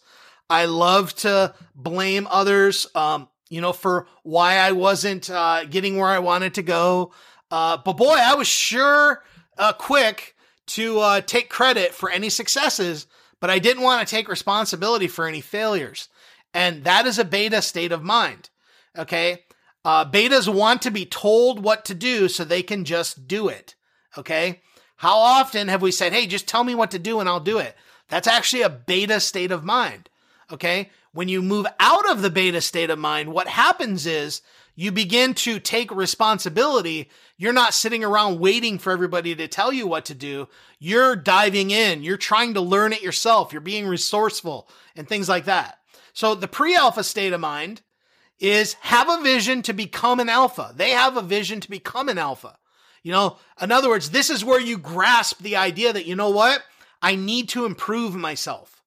I 0.50 0.66
love 0.66 1.14
to 1.18 1.54
blame 1.76 2.28
others, 2.30 2.88
um, 2.96 3.28
you 3.50 3.62
know, 3.62 3.74
for 3.74 4.08
why 4.24 4.56
I 4.56 4.72
wasn't 4.72 5.30
uh, 5.30 5.66
getting 5.66 5.98
where 5.98 6.10
I 6.10 6.20
wanted 6.20 6.56
to 6.56 6.62
go. 6.62 7.14
Uh, 7.50 7.78
but 7.84 7.98
boy, 7.98 8.16
I 8.18 8.36
was 8.36 8.48
sure 8.48 9.22
uh, 9.58 9.74
quick 9.74 10.36
to 10.68 11.00
uh, 11.00 11.22
take 11.22 11.50
credit 11.50 11.94
for 11.94 12.10
any 12.10 12.30
successes, 12.30 13.08
but 13.42 13.50
I 13.50 13.60
didn't 13.60 13.84
want 13.84 14.08
to 14.08 14.10
take 14.10 14.30
responsibility 14.30 15.08
for 15.08 15.28
any 15.28 15.42
failures. 15.42 16.08
And 16.54 16.86
that 16.86 17.06
is 17.06 17.20
a 17.20 17.26
beta 17.26 17.62
state 17.62 17.92
of 17.92 18.04
mind. 18.04 18.50
Okay. 18.98 19.44
Uh, 19.84 20.10
betas 20.10 20.54
want 20.54 20.84
to 20.84 20.92
be 20.92 21.06
told 21.06 21.62
what 21.62 21.84
to 21.86 21.96
do 21.96 22.30
so 22.30 22.44
they 22.44 22.62
can 22.62 22.86
just 22.86 23.28
do 23.28 23.50
it. 23.50 23.76
Okay. 24.18 24.62
How 24.98 25.18
often 25.18 25.68
have 25.68 25.82
we 25.82 25.92
said, 25.92 26.14
Hey, 26.14 26.28
just 26.28 26.48
tell 26.48 26.64
me 26.64 26.76
what 26.76 26.92
to 26.92 27.00
do 27.00 27.20
and 27.20 27.28
I'll 27.28 27.40
do 27.40 27.58
it? 27.58 27.76
That's 28.08 28.28
actually 28.28 28.62
a 28.62 28.70
beta 28.70 29.20
state 29.20 29.52
of 29.52 29.64
mind. 29.64 30.10
Okay. 30.52 30.92
When 31.14 31.28
you 31.28 31.42
move 31.42 31.66
out 31.80 32.10
of 32.10 32.22
the 32.22 32.30
beta 32.30 32.62
state 32.62 32.90
of 32.90 33.00
mind, 33.00 33.34
what 33.34 33.48
happens 33.48 34.06
is 34.06 34.42
you 34.82 34.92
begin 34.92 35.36
to 35.36 35.60
take 35.60 35.92
responsibility. 35.92 37.08
You're 37.38 37.54
not 37.54 37.76
sitting 37.76 38.04
around 38.04 38.40
waiting 38.40 38.80
for 38.80 38.92
everybody 38.92 39.36
to 39.36 39.48
tell 39.48 39.72
you 39.72 39.86
what 39.86 40.06
to 40.06 40.16
do. 40.16 40.48
You're 40.80 41.16
diving 41.16 41.70
in. 41.70 42.02
You're 42.02 42.18
trying 42.18 42.56
to 42.56 42.62
learn 42.62 42.92
it 42.92 43.04
yourself. 43.04 43.54
You're 43.54 43.62
being 43.62 43.86
resourceful 43.86 44.68
and 44.96 45.08
things 45.08 45.30
like 45.30 45.46
that. 45.46 45.78
So 46.14 46.34
the 46.34 46.48
pre 46.48 46.76
alpha 46.76 47.04
state 47.04 47.32
of 47.32 47.40
mind 47.40 47.82
is 48.40 48.74
have 48.82 49.08
a 49.08 49.22
vision 49.22 49.62
to 49.62 49.74
become 49.74 50.20
an 50.20 50.30
alpha. 50.30 50.74
They 50.76 50.90
have 50.90 51.16
a 51.16 51.22
vision 51.22 51.60
to 51.60 51.70
become 51.70 52.10
an 52.10 52.18
alpha. 52.18 52.58
You 53.04 53.12
know, 53.12 53.38
in 53.62 53.72
other 53.72 53.90
words, 53.90 54.10
this 54.10 54.32
is 54.32 54.44
where 54.44 54.60
you 54.60 54.80
grasp 54.80 55.44
the 55.44 55.58
idea 55.58 55.94
that, 55.94 56.08
you 56.08 56.16
know 56.16 56.32
what? 56.32 56.64
I 57.04 57.14
need 57.14 57.50
to 57.50 57.66
improve 57.66 58.16
myself. 58.16 58.82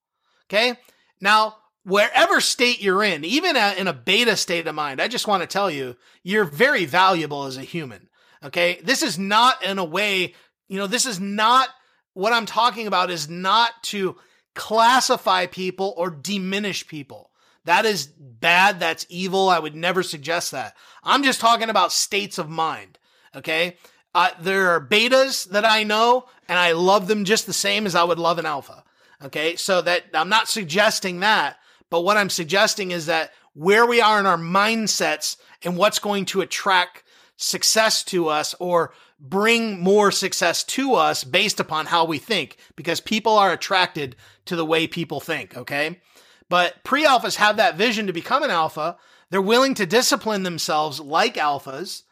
Okay. 0.51 0.77
Now, 1.21 1.59
wherever 1.85 2.41
state 2.41 2.83
you're 2.83 3.03
in, 3.03 3.25
even 3.25 3.57
in 3.57 3.89
a 3.89 3.93
beta 3.93 4.37
state 4.37 4.67
of 4.67 4.75
mind, 4.75 5.01
I 5.01 5.09
just 5.09 5.29
want 5.29 5.43
to 5.43 5.47
tell 5.47 5.71
you, 5.71 5.97
you're 6.23 6.45
very 6.45 6.85
valuable 6.85 7.45
as 7.45 7.57
a 7.57 7.63
human. 7.63 8.09
Okay. 8.43 8.81
This 8.83 9.03
is 9.03 9.19
not 9.19 9.65
in 9.65 9.79
a 9.79 9.85
way, 9.85 10.35
you 10.69 10.79
know, 10.79 10.87
this 10.87 11.07
is 11.07 11.21
not 11.21 11.69
what 12.13 12.33
I'm 12.33 12.47
talking 12.47 12.87
about 12.87 13.11
is 13.11 13.29
not 13.29 13.71
to 13.85 14.17
classify 14.55 15.47
people 15.47 15.95
or 15.97 16.11
diminish 16.11 16.87
people. 16.87 17.31
That 17.65 17.87
is 17.87 18.07
bad. 18.07 18.81
That's 18.81 19.07
evil. 19.09 19.49
I 19.49 19.59
would 19.59 19.75
never 19.75 20.03
suggest 20.03 20.51
that. 20.51 20.77
I'm 21.03 21.23
just 21.23 21.41
talking 21.41 21.71
about 21.71 21.93
states 21.93 22.39
of 22.39 22.49
mind. 22.49 22.99
Okay. 23.35 23.77
Uh, 24.15 24.31
there 24.41 24.71
are 24.71 24.87
betas 24.87 25.49
that 25.51 25.65
I 25.65 25.83
know, 25.83 26.27
and 26.49 26.57
I 26.57 26.73
love 26.73 27.09
them 27.09 27.25
just 27.25 27.47
the 27.47 27.53
same 27.53 27.85
as 27.85 27.97
I 27.97 28.05
would 28.05 28.19
love 28.19 28.39
an 28.39 28.47
alpha. 28.47 28.85
Okay, 29.25 29.57
so 29.57 29.81
that 29.81 30.05
I'm 30.13 30.29
not 30.29 30.49
suggesting 30.49 31.21
that, 31.21 31.57
but 31.95 32.01
what 32.01 32.17
I'm 32.17 32.29
suggesting 32.29 32.91
is 32.91 33.07
that 33.07 33.31
where 33.53 33.87
we 33.87 34.01
are 34.01 34.19
in 34.19 34.27
our 34.27 34.37
mindsets 34.37 35.37
and 35.63 35.77
what's 35.77 36.01
going 36.01 36.25
to 36.25 36.41
attract 36.41 37.05
success 37.37 38.03
to 38.07 38.27
us 38.27 38.53
or 38.59 38.93
bring 39.21 39.81
more 39.81 40.11
success 40.11 40.65
to 40.65 40.95
us 40.95 41.23
based 41.23 41.61
upon 41.61 41.87
how 41.87 42.05
we 42.05 42.19
think, 42.19 42.57
because 42.75 43.01
people 43.01 43.39
are 43.39 43.53
attracted 43.53 44.17
to 44.47 44.57
the 44.57 44.65
way 44.65 44.89
people 44.89 45.21
think. 45.21 45.57
Okay, 45.57 46.01
but 46.49 46.83
pre 46.83 47.05
alphas 47.05 47.37
have 47.37 47.59
that 47.59 47.77
vision 47.77 48.09
to 48.09 48.13
become 48.13 48.43
an 48.43 48.51
alpha. 48.51 48.97
They're 49.31 49.41
willing 49.41 49.75
to 49.75 49.87
discipline 49.87 50.43
themselves 50.43 50.99
like 50.99 51.37
alphas 51.37 52.03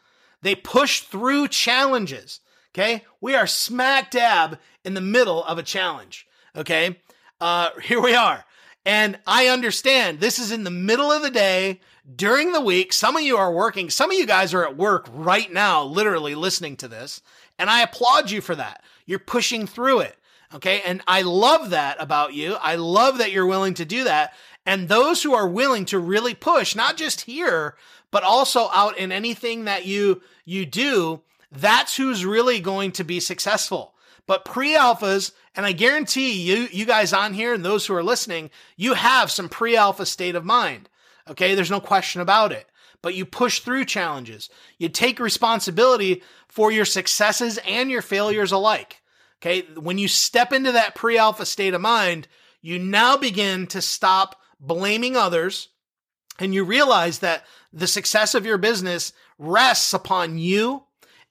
they 0.43 0.55
push 0.55 1.01
through 1.01 1.49
challenges. 1.49 2.39
Okay. 2.73 3.03
We 3.19 3.35
are 3.35 3.47
smack 3.47 4.11
dab 4.11 4.59
in 4.85 4.93
the 4.93 5.01
middle 5.01 5.43
of 5.43 5.57
a 5.57 5.63
challenge. 5.63 6.25
Okay. 6.55 7.01
Uh, 7.41 7.71
here 7.83 8.01
we 8.01 8.15
are. 8.15 8.45
And 8.85 9.17
I 9.25 9.47
understand 9.47 10.19
this 10.19 10.39
is 10.39 10.51
in 10.51 10.63
the 10.63 10.71
middle 10.71 11.11
of 11.11 11.21
the 11.21 11.31
day 11.31 11.79
during 12.15 12.51
the 12.51 12.61
week. 12.61 12.91
Some 12.91 13.15
of 13.15 13.21
you 13.21 13.37
are 13.37 13.51
working. 13.51 13.89
Some 13.89 14.11
of 14.11 14.17
you 14.17 14.25
guys 14.25 14.53
are 14.53 14.65
at 14.65 14.75
work 14.75 15.07
right 15.13 15.51
now, 15.51 15.83
literally 15.83 16.35
listening 16.35 16.75
to 16.77 16.87
this. 16.87 17.21
And 17.57 17.69
I 17.69 17.81
applaud 17.81 18.29
you 18.29 18.41
for 18.41 18.55
that. 18.55 18.83
You're 19.05 19.19
pushing 19.19 19.67
through 19.67 19.99
it. 20.01 20.17
Okay. 20.53 20.81
And 20.85 21.01
I 21.07 21.21
love 21.21 21.71
that 21.71 21.97
about 21.99 22.33
you. 22.33 22.55
I 22.55 22.75
love 22.75 23.17
that 23.19 23.31
you're 23.31 23.45
willing 23.45 23.73
to 23.75 23.85
do 23.85 24.03
that. 24.03 24.33
And 24.65 24.87
those 24.87 25.23
who 25.23 25.33
are 25.33 25.47
willing 25.47 25.85
to 25.85 25.99
really 25.99 26.33
push, 26.33 26.75
not 26.75 26.97
just 26.97 27.21
here, 27.21 27.75
but 28.11 28.23
also 28.23 28.69
out 28.73 28.97
in 28.97 29.11
anything 29.11 29.65
that 29.65 29.85
you 29.85 30.21
you 30.45 30.65
do, 30.65 31.21
that's 31.51 31.97
who's 31.97 32.25
really 32.25 32.59
going 32.59 32.91
to 32.93 33.03
be 33.03 33.19
successful. 33.19 33.92
But 34.25 34.45
pre-alphas, 34.45 35.31
and 35.55 35.65
I 35.65 35.73
guarantee 35.73 36.41
you, 36.41 36.67
you 36.71 36.85
guys 36.85 37.13
on 37.13 37.33
here 37.33 37.53
and 37.53 37.63
those 37.63 37.85
who 37.85 37.93
are 37.93 38.03
listening, 38.03 38.49
you 38.77 38.93
have 38.93 39.29
some 39.29 39.49
pre-alpha 39.49 40.05
state 40.05 40.35
of 40.35 40.45
mind. 40.45 40.89
Okay. 41.29 41.55
There's 41.55 41.71
no 41.71 41.81
question 41.81 42.21
about 42.21 42.51
it, 42.51 42.69
but 43.01 43.15
you 43.15 43.25
push 43.25 43.59
through 43.59 43.85
challenges. 43.85 44.49
You 44.77 44.89
take 44.89 45.19
responsibility 45.19 46.23
for 46.47 46.71
your 46.71 46.85
successes 46.85 47.59
and 47.67 47.89
your 47.89 48.01
failures 48.01 48.51
alike. 48.51 49.01
Okay. 49.41 49.61
When 49.75 49.97
you 49.97 50.07
step 50.07 50.53
into 50.53 50.71
that 50.71 50.95
pre-alpha 50.95 51.45
state 51.45 51.73
of 51.73 51.81
mind, 51.81 52.27
you 52.61 52.79
now 52.79 53.17
begin 53.17 53.67
to 53.67 53.81
stop 53.81 54.39
blaming 54.59 55.17
others 55.17 55.69
and 56.39 56.53
you 56.53 56.63
realize 56.63 57.19
that 57.19 57.45
the 57.71 57.87
success 57.87 58.33
of 58.35 58.45
your 58.45 58.57
business 58.57 59.13
rests 59.37 59.93
upon 59.93 60.37
you 60.37 60.83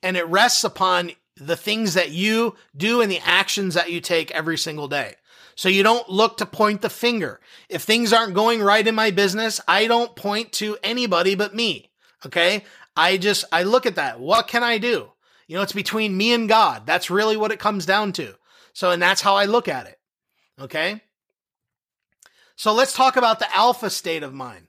and 0.02 0.16
it 0.16 0.26
rests 0.26 0.64
upon 0.64 1.12
the 1.36 1.56
things 1.56 1.94
that 1.94 2.10
you 2.10 2.56
do 2.76 3.00
and 3.00 3.10
the 3.10 3.20
actions 3.20 3.74
that 3.74 3.90
you 3.90 4.00
take 4.00 4.30
every 4.30 4.58
single 4.58 4.88
day. 4.88 5.14
So 5.54 5.68
you 5.68 5.82
don't 5.82 6.08
look 6.08 6.38
to 6.38 6.46
point 6.46 6.82
the 6.82 6.90
finger. 6.90 7.40
If 7.68 7.82
things 7.82 8.12
aren't 8.12 8.34
going 8.34 8.62
right 8.62 8.86
in 8.86 8.94
my 8.94 9.10
business, 9.10 9.60
I 9.68 9.86
don't 9.86 10.16
point 10.16 10.52
to 10.52 10.76
anybody 10.82 11.34
but 11.34 11.54
me. 11.54 11.90
Okay. 12.24 12.64
I 12.96 13.16
just, 13.16 13.44
I 13.52 13.62
look 13.62 13.86
at 13.86 13.96
that. 13.96 14.20
What 14.20 14.48
can 14.48 14.62
I 14.62 14.78
do? 14.78 15.12
You 15.46 15.56
know, 15.56 15.62
it's 15.62 15.72
between 15.72 16.16
me 16.16 16.32
and 16.32 16.48
God. 16.48 16.86
That's 16.86 17.10
really 17.10 17.36
what 17.36 17.52
it 17.52 17.58
comes 17.58 17.84
down 17.84 18.12
to. 18.12 18.34
So, 18.72 18.90
and 18.90 19.02
that's 19.02 19.20
how 19.20 19.34
I 19.34 19.44
look 19.44 19.68
at 19.68 19.86
it. 19.86 19.98
Okay. 20.60 21.02
So 22.56 22.72
let's 22.72 22.92
talk 22.92 23.16
about 23.16 23.38
the 23.38 23.54
alpha 23.54 23.90
state 23.90 24.22
of 24.22 24.32
mind 24.32 24.68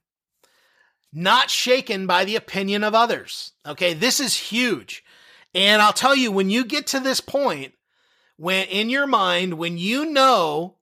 not 1.13 1.50
shaken 1.50 2.08
by 2.08 2.25
the 2.25 2.36
opinion 2.36 2.84
of 2.84 2.96
others. 2.96 3.53
Okay, 3.65 3.93
this 3.93 4.20
is 4.20 4.36
huge. 4.36 5.02
And 5.53 5.81
I'll 5.81 5.93
tell 5.93 6.15
you, 6.15 6.31
when 6.31 6.50
you 6.50 6.65
get 6.65 6.88
to 6.88 7.00
this 7.00 7.22
point, 7.22 7.74
when 8.38 8.67
in 8.67 8.89
your 8.89 9.07
mind, 9.07 9.55
when 9.55 9.77
you 9.77 10.05
know 10.05 10.75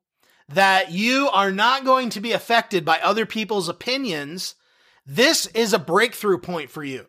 that 0.49 0.91
you 0.91 1.29
are 1.29 1.51
not 1.51 1.85
going 1.85 2.09
to 2.11 2.21
be 2.21 2.31
affected 2.31 2.85
by 2.85 2.99
other 2.99 3.25
people's 3.25 3.69
opinions, 3.69 4.55
this 5.05 5.45
is 5.47 5.73
a 5.73 5.79
breakthrough 5.79 6.37
point 6.37 6.69
for 6.69 6.83
you 6.83 7.07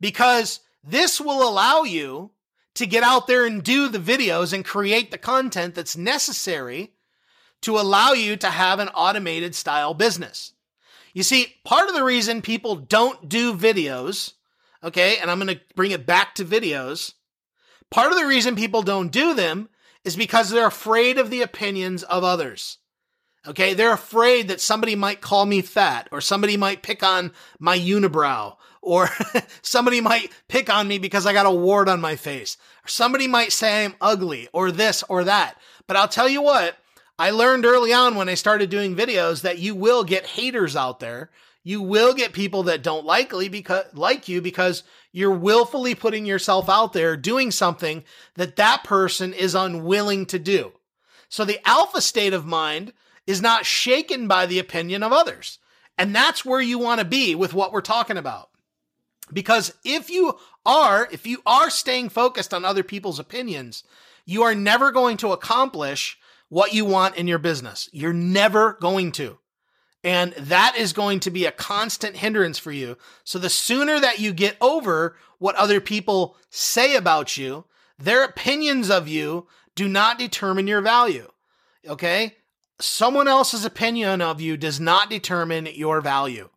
because 0.00 0.60
this 0.84 1.20
will 1.20 1.46
allow 1.48 1.82
you 1.82 2.30
to 2.74 2.86
get 2.86 3.02
out 3.02 3.26
there 3.26 3.44
and 3.44 3.62
do 3.62 3.88
the 3.88 3.98
videos 3.98 4.52
and 4.52 4.64
create 4.64 5.10
the 5.10 5.18
content 5.18 5.74
that's 5.74 5.96
necessary 5.96 6.92
to 7.62 7.78
allow 7.78 8.12
you 8.12 8.36
to 8.36 8.48
have 8.48 8.78
an 8.78 8.88
automated 8.88 9.54
style 9.54 9.92
business. 9.92 10.52
You 11.12 11.22
see, 11.22 11.56
part 11.64 11.88
of 11.88 11.94
the 11.94 12.04
reason 12.04 12.40
people 12.40 12.76
don't 12.76 13.28
do 13.28 13.52
videos, 13.52 14.34
okay, 14.82 15.18
and 15.18 15.30
I'm 15.30 15.38
going 15.38 15.54
to 15.54 15.60
bring 15.74 15.90
it 15.90 16.06
back 16.06 16.34
to 16.36 16.44
videos, 16.44 17.14
part 17.90 18.12
of 18.12 18.18
the 18.18 18.26
reason 18.26 18.56
people 18.56 18.82
don't 18.82 19.12
do 19.12 19.34
them 19.34 19.68
is 20.04 20.16
because 20.16 20.50
they're 20.50 20.66
afraid 20.66 21.18
of 21.18 21.30
the 21.30 21.42
opinions 21.42 22.02
of 22.02 22.24
others. 22.24 22.78
Okay, 23.46 23.72
they're 23.72 23.92
afraid 23.92 24.48
that 24.48 24.60
somebody 24.60 24.94
might 24.94 25.22
call 25.22 25.46
me 25.46 25.62
fat, 25.62 26.08
or 26.12 26.20
somebody 26.20 26.58
might 26.58 26.82
pick 26.82 27.02
on 27.02 27.32
my 27.58 27.78
unibrow, 27.78 28.56
or 28.82 29.08
somebody 29.62 30.00
might 30.02 30.30
pick 30.48 30.68
on 30.68 30.86
me 30.86 30.98
because 30.98 31.24
I 31.24 31.32
got 31.32 31.46
a 31.46 31.50
wart 31.50 31.88
on 31.88 32.02
my 32.02 32.16
face, 32.16 32.58
or 32.84 32.88
somebody 32.88 33.26
might 33.26 33.52
say 33.52 33.84
I'm 33.84 33.94
ugly, 34.00 34.48
or 34.52 34.70
this 34.70 35.02
or 35.08 35.24
that. 35.24 35.56
But 35.86 35.96
I'll 35.96 36.08
tell 36.08 36.28
you 36.28 36.42
what, 36.42 36.76
I 37.18 37.30
learned 37.30 37.64
early 37.64 37.92
on 37.92 38.14
when 38.14 38.28
I 38.28 38.34
started 38.34 38.68
doing 38.68 38.94
videos 38.94 39.42
that 39.42 39.58
you 39.58 39.74
will 39.74 40.04
get 40.04 40.26
haters 40.26 40.76
out 40.76 41.00
there. 41.00 41.30
You 41.62 41.82
will 41.82 42.14
get 42.14 42.32
people 42.32 42.62
that 42.64 42.82
don't 42.82 43.04
likely 43.04 43.48
because 43.48 43.84
like 43.92 44.28
you 44.28 44.40
because 44.40 44.82
you're 45.12 45.30
willfully 45.30 45.94
putting 45.94 46.24
yourself 46.24 46.68
out 46.68 46.92
there 46.92 47.16
doing 47.16 47.50
something 47.50 48.04
that 48.36 48.56
that 48.56 48.84
person 48.84 49.32
is 49.32 49.54
unwilling 49.54 50.26
to 50.26 50.38
do. 50.38 50.72
So 51.28 51.44
the 51.44 51.60
alpha 51.68 52.00
state 52.00 52.32
of 52.32 52.46
mind 52.46 52.92
is 53.26 53.42
not 53.42 53.66
shaken 53.66 54.26
by 54.26 54.46
the 54.46 54.58
opinion 54.58 55.02
of 55.02 55.12
others. 55.12 55.58
And 55.98 56.14
that's 56.14 56.44
where 56.44 56.60
you 56.60 56.78
want 56.78 57.00
to 57.00 57.04
be 57.04 57.34
with 57.34 57.52
what 57.52 57.72
we're 57.72 57.82
talking 57.82 58.16
about. 58.16 58.48
Because 59.32 59.74
if 59.84 60.10
you 60.10 60.38
are, 60.64 61.08
if 61.12 61.26
you 61.26 61.42
are 61.46 61.70
staying 61.70 62.08
focused 62.08 62.54
on 62.54 62.64
other 62.64 62.82
people's 62.82 63.18
opinions, 63.18 63.84
you 64.24 64.42
are 64.42 64.54
never 64.54 64.90
going 64.90 65.16
to 65.18 65.32
accomplish 65.32 66.18
what 66.48 66.72
you 66.72 66.84
want 66.84 67.16
in 67.16 67.28
your 67.28 67.38
business. 67.38 67.88
You're 67.92 68.12
never 68.12 68.78
going 68.80 69.12
to. 69.12 69.38
And 70.02 70.32
that 70.32 70.76
is 70.76 70.92
going 70.92 71.20
to 71.20 71.30
be 71.30 71.44
a 71.44 71.52
constant 71.52 72.16
hindrance 72.16 72.58
for 72.58 72.72
you. 72.72 72.96
So 73.22 73.38
the 73.38 73.50
sooner 73.50 74.00
that 74.00 74.18
you 74.18 74.32
get 74.32 74.56
over 74.60 75.16
what 75.38 75.56
other 75.56 75.80
people 75.80 76.36
say 76.48 76.96
about 76.96 77.36
you, 77.36 77.66
Their 77.98 78.24
opinions 78.24 78.90
of 78.90 79.08
you 79.08 79.46
do 79.74 79.86
not 79.86 80.18
determine 80.18 80.66
your 80.66 80.80
value. 80.80 81.30
Okay? 81.86 82.36
Someone 82.80 83.28
else's 83.28 83.64
opinion 83.64 84.22
of 84.22 84.40
you 84.40 84.56
does 84.56 84.80
not 84.80 85.10
determine 85.10 85.66
your 85.66 86.00
value. 86.00 86.48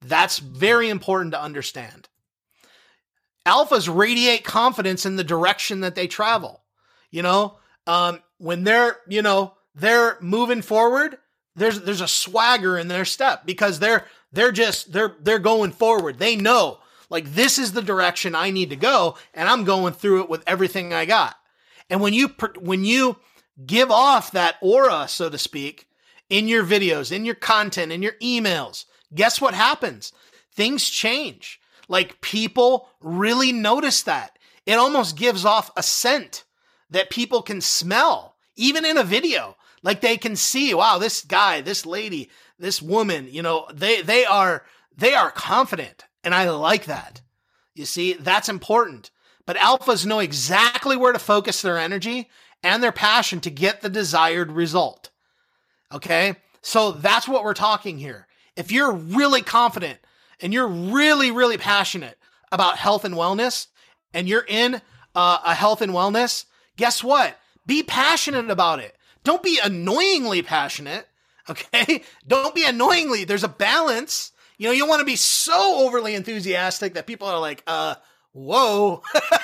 That's 0.00 0.38
very 0.38 0.88
important 0.88 1.32
to 1.32 1.40
understand. 1.40 2.08
Alphas 3.44 3.94
radiate 3.94 4.42
confidence 4.42 5.04
in 5.04 5.16
the 5.16 5.24
direction 5.24 5.80
that 5.80 5.94
they 5.94 6.06
travel. 6.06 6.62
You 7.10 7.22
know, 7.22 7.58
um, 7.86 8.20
when 8.38 8.64
they're, 8.64 8.96
you 9.06 9.22
know, 9.22 9.54
they're 9.74 10.18
moving 10.20 10.62
forward, 10.62 11.18
there's 11.56 11.80
there's 11.80 12.00
a 12.00 12.08
swagger 12.08 12.78
in 12.78 12.88
their 12.88 13.04
step 13.04 13.46
because 13.46 13.78
they're 13.78 14.06
they're 14.32 14.52
just 14.52 14.92
they're 14.92 15.16
they're 15.20 15.38
going 15.38 15.72
forward. 15.72 16.18
They 16.18 16.36
know 16.36 16.78
like 17.08 17.34
this 17.34 17.58
is 17.58 17.72
the 17.72 17.82
direction 17.82 18.34
I 18.34 18.50
need 18.50 18.70
to 18.70 18.76
go 18.76 19.16
and 19.34 19.48
I'm 19.48 19.64
going 19.64 19.94
through 19.94 20.22
it 20.22 20.30
with 20.30 20.44
everything 20.46 20.92
I 20.92 21.06
got. 21.06 21.36
And 21.88 22.00
when 22.00 22.12
you 22.12 22.30
when 22.60 22.84
you 22.84 23.16
give 23.64 23.90
off 23.90 24.32
that 24.32 24.56
aura 24.60 25.08
so 25.08 25.30
to 25.30 25.38
speak 25.38 25.88
in 26.28 26.48
your 26.48 26.64
videos, 26.64 27.10
in 27.10 27.24
your 27.24 27.34
content, 27.34 27.92
in 27.92 28.02
your 28.02 28.14
emails, 28.22 28.84
guess 29.14 29.40
what 29.40 29.54
happens? 29.54 30.12
Things 30.52 30.88
change. 30.88 31.60
Like 31.88 32.20
people 32.20 32.88
really 33.00 33.52
notice 33.52 34.02
that. 34.02 34.38
It 34.66 34.74
almost 34.74 35.16
gives 35.16 35.44
off 35.44 35.70
a 35.76 35.82
scent 35.82 36.44
that 36.90 37.10
people 37.10 37.42
can 37.42 37.60
smell, 37.60 38.34
even 38.56 38.84
in 38.84 38.98
a 38.98 39.04
video. 39.04 39.56
Like 39.82 40.00
they 40.00 40.16
can 40.16 40.36
see, 40.36 40.74
wow, 40.74 40.98
this 40.98 41.22
guy, 41.22 41.60
this 41.60 41.86
lady, 41.86 42.30
this 42.58 42.80
woman, 42.80 43.28
you 43.30 43.42
know, 43.42 43.68
they 43.72 44.02
they 44.02 44.24
are 44.24 44.64
they 44.96 45.14
are 45.14 45.30
confident. 45.30 46.04
And 46.24 46.34
I 46.34 46.50
like 46.50 46.86
that. 46.86 47.20
You 47.74 47.84
see, 47.84 48.14
that's 48.14 48.48
important. 48.48 49.10
But 49.46 49.56
alphas 49.56 50.04
know 50.04 50.18
exactly 50.18 50.96
where 50.96 51.12
to 51.12 51.18
focus 51.18 51.62
their 51.62 51.78
energy 51.78 52.28
and 52.64 52.82
their 52.82 52.92
passion 52.92 53.40
to 53.40 53.50
get 53.50 53.80
the 53.80 53.88
desired 53.88 54.50
result. 54.50 55.10
Okay? 55.92 56.34
So 56.62 56.90
that's 56.90 57.28
what 57.28 57.44
we're 57.44 57.54
talking 57.54 57.98
here. 57.98 58.26
If 58.56 58.72
you're 58.72 58.90
really 58.90 59.42
confident 59.42 60.00
and 60.40 60.52
you're 60.52 60.66
really, 60.66 61.30
really 61.30 61.58
passionate 61.58 62.18
about 62.50 62.78
health 62.78 63.04
and 63.04 63.14
wellness, 63.14 63.68
and 64.12 64.28
you're 64.28 64.46
in 64.48 64.80
uh, 65.14 65.38
a 65.44 65.54
health 65.54 65.82
and 65.82 65.92
wellness, 65.92 66.46
guess 66.76 67.04
what? 67.04 67.38
Be 67.66 67.82
passionate 67.82 68.50
about 68.50 68.78
it. 68.78 68.95
Don't 69.26 69.42
be 69.42 69.58
annoyingly 69.60 70.40
passionate. 70.42 71.08
Okay. 71.50 72.04
Don't 72.28 72.54
be 72.54 72.64
annoyingly. 72.64 73.24
There's 73.24 73.42
a 73.42 73.48
balance. 73.48 74.30
You 74.56 74.68
know, 74.68 74.72
you 74.72 74.86
want 74.86 75.00
to 75.00 75.04
be 75.04 75.16
so 75.16 75.84
overly 75.84 76.14
enthusiastic 76.14 76.94
that 76.94 77.08
people 77.08 77.26
are 77.26 77.40
like, 77.40 77.64
uh, 77.66 77.96
whoa. 78.30 79.02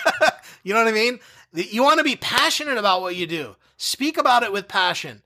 you 0.62 0.72
know 0.72 0.78
what 0.78 0.88
I 0.88 0.92
mean? 0.92 1.18
You 1.52 1.82
want 1.82 1.98
to 1.98 2.04
be 2.04 2.14
passionate 2.14 2.78
about 2.78 3.00
what 3.00 3.16
you 3.16 3.26
do. 3.26 3.56
Speak 3.76 4.18
about 4.18 4.44
it 4.44 4.52
with 4.52 4.68
passion. 4.68 5.20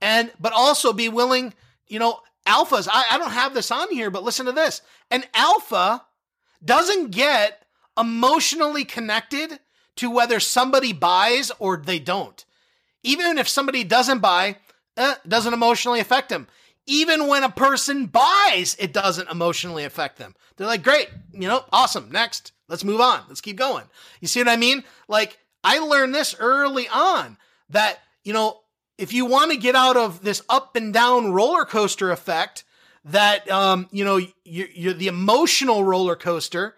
And, 0.00 0.32
but 0.40 0.54
also 0.54 0.94
be 0.94 1.10
willing, 1.10 1.52
you 1.86 1.98
know, 1.98 2.20
alphas. 2.46 2.88
I, 2.90 3.04
I 3.10 3.18
don't 3.18 3.32
have 3.32 3.52
this 3.52 3.70
on 3.70 3.90
here, 3.90 4.08
but 4.10 4.24
listen 4.24 4.46
to 4.46 4.52
this. 4.52 4.80
An 5.10 5.24
alpha 5.34 6.06
doesn't 6.64 7.10
get 7.10 7.66
emotionally 7.98 8.86
connected 8.86 9.60
to 9.96 10.10
whether 10.10 10.40
somebody 10.40 10.94
buys 10.94 11.52
or 11.58 11.76
they 11.76 11.98
don't. 11.98 12.46
Even 13.02 13.38
if 13.38 13.48
somebody 13.48 13.84
doesn't 13.84 14.20
buy, 14.20 14.56
eh, 14.96 15.14
doesn't 15.26 15.54
emotionally 15.54 16.00
affect 16.00 16.28
them. 16.28 16.46
Even 16.86 17.28
when 17.28 17.44
a 17.44 17.50
person 17.50 18.06
buys, 18.06 18.76
it 18.78 18.92
doesn't 18.92 19.30
emotionally 19.30 19.84
affect 19.84 20.18
them. 20.18 20.34
They're 20.56 20.66
like, 20.66 20.82
great, 20.82 21.08
you 21.32 21.48
know, 21.48 21.64
awesome, 21.72 22.10
next, 22.10 22.52
let's 22.68 22.84
move 22.84 23.00
on, 23.00 23.22
let's 23.28 23.40
keep 23.40 23.56
going. 23.56 23.84
You 24.20 24.28
see 24.28 24.40
what 24.40 24.48
I 24.48 24.56
mean? 24.56 24.84
Like, 25.08 25.38
I 25.62 25.78
learned 25.78 26.14
this 26.14 26.34
early 26.38 26.88
on 26.88 27.36
that, 27.70 27.98
you 28.24 28.32
know, 28.32 28.60
if 28.98 29.12
you 29.12 29.24
want 29.24 29.50
to 29.50 29.56
get 29.56 29.74
out 29.74 29.96
of 29.96 30.22
this 30.22 30.42
up 30.48 30.76
and 30.76 30.92
down 30.92 31.32
roller 31.32 31.64
coaster 31.64 32.10
effect, 32.10 32.64
that 33.04 33.50
um, 33.50 33.88
you 33.90 34.04
know, 34.04 34.20
you're, 34.44 34.68
you're 34.74 34.92
the 34.92 35.08
emotional 35.08 35.84
roller 35.84 36.16
coaster, 36.16 36.76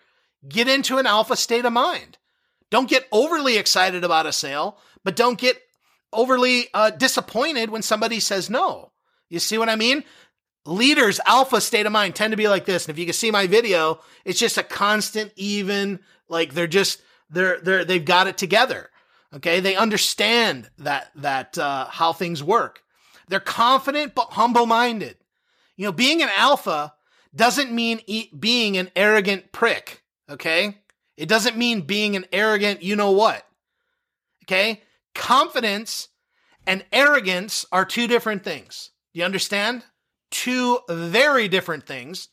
get 0.48 0.68
into 0.68 0.98
an 0.98 1.06
alpha 1.06 1.36
state 1.36 1.64
of 1.64 1.72
mind. 1.72 2.18
Don't 2.70 2.88
get 2.88 3.08
overly 3.12 3.58
excited 3.58 4.04
about 4.04 4.26
a 4.26 4.32
sale, 4.32 4.78
but 5.04 5.16
don't 5.16 5.38
get 5.38 5.60
overly 6.12 6.68
uh, 6.74 6.90
disappointed 6.90 7.70
when 7.70 7.82
somebody 7.82 8.20
says 8.20 8.50
no. 8.50 8.92
You 9.28 9.38
see 9.38 9.58
what 9.58 9.68
I 9.68 9.76
mean? 9.76 10.04
Leaders, 10.64 11.18
alpha 11.26 11.60
state 11.60 11.86
of 11.86 11.92
mind 11.92 12.14
tend 12.14 12.32
to 12.32 12.36
be 12.36 12.48
like 12.48 12.66
this. 12.66 12.86
And 12.86 12.94
if 12.94 12.98
you 12.98 13.06
can 13.06 13.14
see 13.14 13.30
my 13.30 13.46
video, 13.46 14.00
it's 14.24 14.38
just 14.38 14.58
a 14.58 14.62
constant, 14.62 15.32
even, 15.36 16.00
like 16.28 16.54
they're 16.54 16.66
just, 16.66 17.02
they're, 17.30 17.58
they're, 17.60 17.84
they've 17.84 18.04
got 18.04 18.26
it 18.26 18.38
together. 18.38 18.90
Okay. 19.34 19.60
They 19.60 19.74
understand 19.74 20.70
that, 20.78 21.10
that, 21.16 21.58
uh, 21.58 21.86
how 21.86 22.12
things 22.12 22.44
work. 22.44 22.82
They're 23.28 23.40
confident, 23.40 24.14
but 24.14 24.32
humble 24.32 24.66
minded. 24.66 25.16
You 25.76 25.86
know, 25.86 25.92
being 25.92 26.22
an 26.22 26.30
alpha 26.36 26.92
doesn't 27.34 27.72
mean 27.72 28.00
e- 28.06 28.30
being 28.38 28.76
an 28.76 28.90
arrogant 28.94 29.50
prick. 29.50 30.02
Okay. 30.28 30.78
It 31.16 31.28
doesn't 31.28 31.56
mean 31.56 31.80
being 31.82 32.14
an 32.14 32.26
arrogant, 32.32 32.82
you 32.82 32.94
know 32.94 33.12
what. 33.12 33.44
Okay. 34.44 34.82
Confidence 35.14 36.08
and 36.66 36.84
arrogance 36.92 37.64
are 37.72 37.84
two 37.84 38.06
different 38.06 38.44
things. 38.44 38.90
Do 39.12 39.20
you 39.20 39.24
understand? 39.24 39.84
Two 40.30 40.78
very 40.88 41.48
different 41.48 41.86
things. 41.86 42.28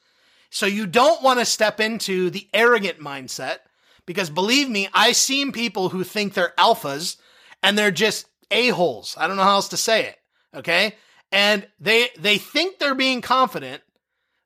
So 0.50 0.66
you 0.66 0.88
don't 0.88 1.22
want 1.22 1.40
to 1.40 1.46
step 1.46 1.80
into 1.80 2.30
the 2.30 2.48
arrogant 2.54 3.00
mindset 3.00 3.58
because 4.06 4.30
believe 4.30 4.70
me, 4.70 4.90
I've 4.94 5.16
seen 5.16 5.52
people 5.52 5.90
who 5.90 6.04
think 6.04 6.34
they're 6.34 6.54
alphas 6.58 7.18
and 7.62 7.78
they're 7.78 7.92
just 7.92 8.26
a-holes. 8.50 9.16
I 9.18 9.28
don't 9.28 9.36
know 9.36 9.44
how 9.44 9.56
else 9.56 9.70
to 9.70 9.78
say 9.78 10.06
it. 10.06 10.18
Okay. 10.56 10.96
And 11.32 11.68
they, 11.80 12.08
they 12.18 12.40
think 12.40 12.80
they're 12.80 12.96
being 12.96 13.22
confident, 13.22 13.84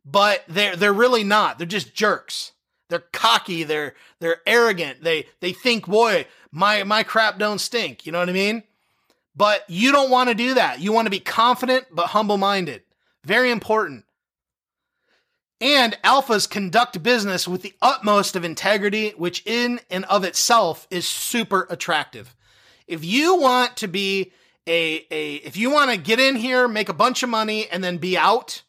but 0.03 0.43
they're, 0.49 0.75
they're 0.75 0.91
really 0.91 1.23
not. 1.23 1.57
They're 1.57 1.67
just 1.67 1.93
jerks. 1.93 2.51
They're 2.89 3.05
cocky. 3.13 3.63
They're, 3.63 3.93
they're 4.19 4.41
arrogant. 4.45 5.03
They, 5.03 5.27
they 5.39 5.53
think, 5.53 5.87
boy, 5.87 6.25
my, 6.53 6.83
my 6.83 7.01
crap 7.03 7.39
don't 7.39 7.59
stink. 7.59 8.05
You 8.05 8.11
know 8.11 8.19
what 8.19 8.29
I 8.29 8.33
mean? 8.33 8.63
But 9.35 9.65
you 9.67 9.91
don't 9.91 10.11
want 10.11 10.29
to 10.29 10.35
do 10.35 10.53
that. 10.53 10.79
You 10.79 10.93
want 10.93 11.07
to 11.07 11.11
be 11.11 11.19
confident, 11.19 11.87
but 11.91 12.07
humble 12.07 12.37
minded. 12.37 12.83
Very 13.25 13.49
important. 13.49 14.05
And 15.59 15.97
alphas 16.03 16.47
conduct 16.47 17.01
business 17.01 17.47
with 17.47 17.63
the 17.63 17.73
utmost 17.81 18.35
of 18.35 18.43
integrity, 18.43 19.11
which 19.11 19.41
in 19.45 19.79
and 19.89 20.05
of 20.05 20.23
itself 20.23 20.87
is 20.91 21.07
super 21.07 21.65
attractive. 21.69 22.35
If 22.85 23.03
you 23.03 23.39
want 23.39 23.77
to 23.77 23.87
be 23.87 24.33
a, 24.67 25.05
a 25.09 25.35
if 25.35 25.57
you 25.57 25.71
want 25.71 25.89
to 25.91 25.97
get 25.97 26.19
in 26.19 26.35
here, 26.35 26.67
make 26.67 26.89
a 26.89 26.93
bunch 26.93 27.23
of 27.23 27.29
money, 27.29 27.67
and 27.69 27.83
then 27.83 27.97
be 27.97 28.17
out, 28.17 28.61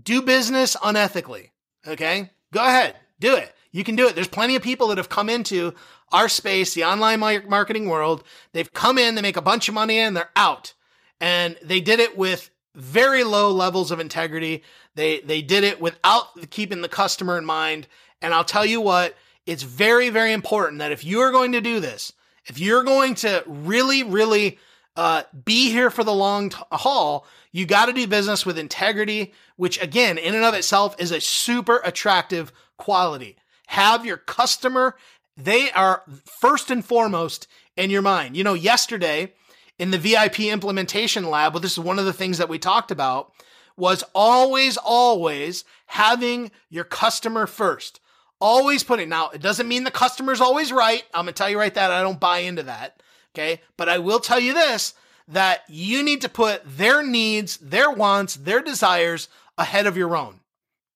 do 0.00 0.22
business 0.22 0.76
unethically. 0.76 1.50
Okay? 1.86 2.30
Go 2.52 2.64
ahead, 2.64 2.96
do 3.18 3.34
it. 3.34 3.54
You 3.72 3.84
can 3.84 3.96
do 3.96 4.06
it. 4.06 4.14
There's 4.14 4.28
plenty 4.28 4.56
of 4.56 4.62
people 4.62 4.88
that 4.88 4.98
have 4.98 5.08
come 5.08 5.28
into 5.28 5.74
our 6.12 6.28
space, 6.28 6.74
the 6.74 6.84
online 6.84 7.20
marketing 7.20 7.88
world. 7.88 8.24
They've 8.52 8.72
come 8.72 8.98
in, 8.98 9.14
they 9.14 9.22
make 9.22 9.36
a 9.36 9.42
bunch 9.42 9.68
of 9.68 9.74
money 9.74 9.98
and 9.98 10.16
they're 10.16 10.30
out. 10.34 10.74
And 11.20 11.56
they 11.62 11.80
did 11.80 12.00
it 12.00 12.16
with 12.16 12.50
very 12.74 13.24
low 13.24 13.50
levels 13.50 13.90
of 13.90 14.00
integrity. 14.00 14.62
They 14.94 15.20
they 15.20 15.42
did 15.42 15.64
it 15.64 15.80
without 15.80 16.50
keeping 16.50 16.82
the 16.82 16.88
customer 16.88 17.38
in 17.38 17.44
mind. 17.44 17.86
And 18.22 18.34
I'll 18.34 18.44
tell 18.44 18.66
you 18.66 18.80
what, 18.80 19.16
it's 19.46 19.62
very 19.62 20.10
very 20.10 20.32
important 20.32 20.78
that 20.78 20.92
if 20.92 21.04
you 21.04 21.20
are 21.20 21.30
going 21.30 21.52
to 21.52 21.60
do 21.60 21.80
this, 21.80 22.12
if 22.46 22.58
you're 22.58 22.84
going 22.84 23.14
to 23.16 23.44
really 23.46 24.02
really 24.02 24.58
uh, 24.96 25.22
be 25.44 25.70
here 25.70 25.90
for 25.90 26.04
the 26.04 26.12
long 26.12 26.50
t- 26.50 26.58
haul, 26.72 27.26
you 27.52 27.64
got 27.66 27.86
to 27.86 27.92
do 27.92 28.06
business 28.06 28.44
with 28.44 28.58
integrity, 28.58 29.32
which 29.56 29.80
again, 29.80 30.18
in 30.18 30.34
and 30.34 30.44
of 30.44 30.54
itself, 30.54 30.96
is 30.98 31.12
a 31.12 31.20
super 31.20 31.80
attractive 31.84 32.52
quality. 32.76 33.36
Have 33.70 34.04
your 34.04 34.16
customer; 34.16 34.96
they 35.36 35.70
are 35.70 36.02
first 36.40 36.70
and 36.70 36.84
foremost 36.84 37.46
in 37.76 37.90
your 37.90 38.02
mind. 38.02 38.36
You 38.36 38.42
know, 38.42 38.54
yesterday 38.54 39.32
in 39.78 39.92
the 39.92 39.98
VIP 39.98 40.40
implementation 40.40 41.30
lab, 41.30 41.54
well, 41.54 41.60
this 41.60 41.72
is 41.72 41.78
one 41.78 41.98
of 41.98 42.04
the 42.04 42.12
things 42.12 42.38
that 42.38 42.48
we 42.48 42.58
talked 42.58 42.90
about, 42.90 43.32
was 43.76 44.02
always, 44.12 44.76
always 44.76 45.64
having 45.86 46.50
your 46.68 46.82
customer 46.82 47.46
first. 47.46 48.00
Always 48.40 48.82
putting, 48.82 49.08
now, 49.08 49.30
it 49.30 49.40
doesn't 49.40 49.68
mean 49.68 49.84
the 49.84 49.90
customer's 49.92 50.40
always 50.40 50.72
right. 50.72 51.04
I'm 51.14 51.26
to 51.26 51.32
tell 51.32 51.48
you 51.48 51.58
right 51.58 51.72
that 51.74 51.92
I 51.92 52.02
don't 52.02 52.18
buy 52.18 52.38
into 52.38 52.64
that. 52.64 53.00
Okay. 53.34 53.60
But 53.76 53.88
I 53.88 53.98
will 53.98 54.18
tell 54.18 54.40
you 54.40 54.52
this 54.52 54.94
that 55.28 55.62
you 55.68 56.02
need 56.02 56.22
to 56.22 56.28
put 56.28 56.62
their 56.66 57.04
needs, 57.04 57.56
their 57.58 57.88
wants, 57.90 58.34
their 58.34 58.60
desires 58.62 59.28
ahead 59.56 59.86
of 59.86 59.96
your 59.96 60.16
own. 60.16 60.40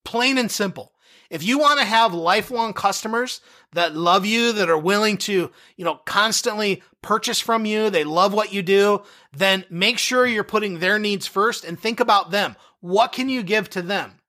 Plain 0.04 0.38
and 0.38 0.50
simple. 0.50 0.93
If 1.34 1.42
you 1.42 1.58
want 1.58 1.80
to 1.80 1.84
have 1.84 2.14
lifelong 2.14 2.74
customers 2.74 3.40
that 3.72 3.96
love 3.96 4.24
you, 4.24 4.52
that 4.52 4.70
are 4.70 4.78
willing 4.78 5.16
to, 5.16 5.50
you 5.76 5.84
know, 5.84 5.96
constantly 6.04 6.80
purchase 7.02 7.40
from 7.40 7.66
you, 7.66 7.90
they 7.90 8.04
love 8.04 8.32
what 8.32 8.52
you 8.52 8.62
do, 8.62 9.02
then 9.36 9.64
make 9.68 9.98
sure 9.98 10.26
you're 10.26 10.44
putting 10.44 10.78
their 10.78 10.96
needs 10.96 11.26
first 11.26 11.64
and 11.64 11.76
think 11.76 11.98
about 11.98 12.30
them. 12.30 12.54
What 12.78 13.10
can 13.10 13.28
you 13.28 13.42
give 13.42 13.68
to 13.70 13.82
them? 13.82 14.20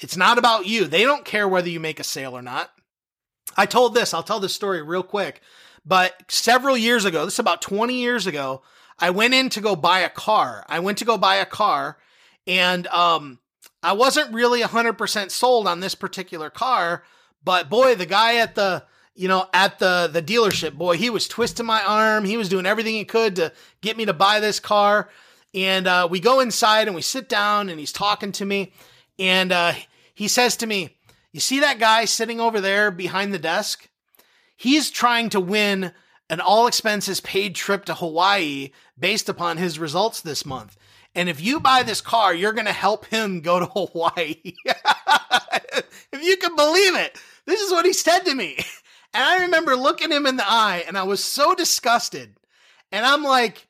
It's 0.00 0.16
not 0.16 0.38
about 0.38 0.66
you. 0.66 0.86
They 0.86 1.04
don't 1.04 1.24
care 1.24 1.46
whether 1.46 1.68
you 1.68 1.78
make 1.78 2.00
a 2.00 2.04
sale 2.04 2.36
or 2.36 2.42
not. 2.42 2.72
I 3.56 3.64
told 3.66 3.94
this, 3.94 4.12
I'll 4.12 4.24
tell 4.24 4.40
this 4.40 4.52
story 4.52 4.82
real 4.82 5.04
quick. 5.04 5.42
but 5.86 6.20
several 6.26 6.76
years 6.76 7.04
ago, 7.04 7.26
this 7.26 7.34
is 7.34 7.38
about 7.38 7.62
20 7.62 7.94
years 7.94 8.26
ago, 8.26 8.62
I 8.98 9.10
went 9.10 9.34
in 9.34 9.50
to 9.50 9.60
go 9.60 9.76
buy 9.76 10.00
a 10.00 10.10
car. 10.10 10.66
I 10.68 10.80
went 10.80 10.98
to 10.98 11.04
go 11.04 11.16
buy 11.16 11.36
a 11.36 11.46
car 11.46 11.98
and 12.44 12.88
um 12.88 13.38
I 13.82 13.92
wasn't 13.92 14.34
really 14.34 14.62
100% 14.62 15.30
sold 15.30 15.66
on 15.66 15.80
this 15.80 15.94
particular 15.94 16.50
car, 16.50 17.02
but 17.42 17.70
boy, 17.70 17.94
the 17.94 18.06
guy 18.06 18.36
at 18.36 18.54
the 18.54 18.84
you 19.14 19.28
know, 19.28 19.46
at 19.52 19.78
the 19.78 20.08
the 20.10 20.22
dealership, 20.22 20.74
boy, 20.74 20.96
he 20.96 21.10
was 21.10 21.28
twisting 21.28 21.66
my 21.66 21.84
arm. 21.84 22.24
He 22.24 22.38
was 22.38 22.48
doing 22.48 22.64
everything 22.64 22.94
he 22.94 23.04
could 23.04 23.36
to 23.36 23.52
get 23.82 23.96
me 23.96 24.06
to 24.06 24.14
buy 24.14 24.40
this 24.40 24.60
car. 24.60 25.10
And 25.52 25.86
uh, 25.86 26.08
we 26.10 26.20
go 26.20 26.40
inside 26.40 26.86
and 26.86 26.94
we 26.94 27.02
sit 27.02 27.28
down 27.28 27.68
and 27.68 27.78
he's 27.78 27.92
talking 27.92 28.32
to 28.32 28.46
me. 28.46 28.72
And 29.18 29.52
uh, 29.52 29.74
he 30.14 30.28
says 30.28 30.56
to 30.58 30.66
me, 30.66 30.96
You 31.32 31.40
see 31.40 31.60
that 31.60 31.78
guy 31.78 32.04
sitting 32.04 32.40
over 32.40 32.60
there 32.60 32.90
behind 32.90 33.34
the 33.34 33.38
desk? 33.38 33.88
He's 34.56 34.90
trying 34.90 35.28
to 35.30 35.40
win 35.40 35.92
an 36.28 36.40
all 36.40 36.66
expenses 36.66 37.20
paid 37.20 37.54
trip 37.54 37.84
to 37.86 37.94
Hawaii 37.94 38.70
based 38.98 39.28
upon 39.28 39.56
his 39.56 39.78
results 39.78 40.20
this 40.20 40.46
month. 40.46 40.76
And 41.14 41.28
if 41.28 41.40
you 41.40 41.60
buy 41.60 41.82
this 41.82 42.00
car, 42.00 42.34
you're 42.34 42.52
going 42.52 42.66
to 42.66 42.72
help 42.72 43.06
him 43.06 43.40
go 43.40 43.58
to 43.58 43.66
Hawaii. 43.74 44.36
if 46.12 46.22
you 46.22 46.36
can 46.36 46.56
believe 46.56 46.96
it, 46.96 47.18
this 47.46 47.60
is 47.60 47.72
what 47.72 47.86
he 47.86 47.92
said 47.92 48.20
to 48.20 48.34
me. 48.34 48.56
And 49.12 49.24
I 49.24 49.38
remember 49.42 49.74
looking 49.74 50.12
him 50.12 50.26
in 50.26 50.36
the 50.36 50.48
eye 50.48 50.84
and 50.86 50.96
I 50.96 51.02
was 51.02 51.22
so 51.22 51.54
disgusted. 51.54 52.36
And 52.92 53.04
I'm 53.04 53.24
like, 53.24 53.66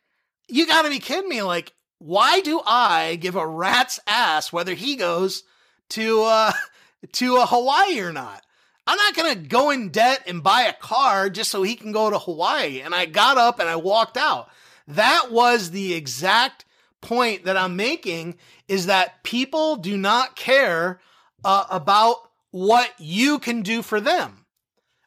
you 0.48 0.66
got 0.66 0.82
to 0.82 0.90
be 0.90 0.98
kidding 0.98 1.28
me. 1.28 1.42
Like, 1.42 1.72
why 1.98 2.40
do 2.40 2.60
I 2.66 3.16
give 3.16 3.36
a 3.36 3.46
rat's 3.46 4.00
ass 4.06 4.52
whether 4.52 4.74
he 4.74 4.96
goes 4.96 5.44
to 5.90 6.22
uh 6.24 6.52
to 7.12 7.36
a 7.36 7.46
Hawaii 7.46 8.00
or 8.00 8.12
not? 8.12 8.44
I'm 8.86 8.96
not 8.96 9.14
going 9.14 9.34
to 9.34 9.48
go 9.48 9.70
in 9.70 9.90
debt 9.90 10.24
and 10.26 10.42
buy 10.42 10.62
a 10.62 10.72
car 10.72 11.30
just 11.30 11.50
so 11.50 11.62
he 11.62 11.76
can 11.76 11.92
go 11.92 12.10
to 12.10 12.18
Hawaii. 12.18 12.80
And 12.80 12.94
I 12.94 13.06
got 13.06 13.38
up 13.38 13.60
and 13.60 13.68
I 13.68 13.76
walked 13.76 14.16
out. 14.16 14.48
That 14.88 15.28
was 15.30 15.70
the 15.70 15.94
exact 15.94 16.64
point 17.00 17.44
that 17.44 17.56
I'm 17.56 17.76
making 17.76 18.36
is 18.68 18.86
that 18.86 19.22
people 19.22 19.76
do 19.76 19.96
not 19.96 20.36
care 20.36 21.00
uh, 21.44 21.64
about 21.70 22.16
what 22.50 22.92
you 22.98 23.38
can 23.38 23.62
do 23.62 23.82
for 23.82 24.00
them 24.00 24.44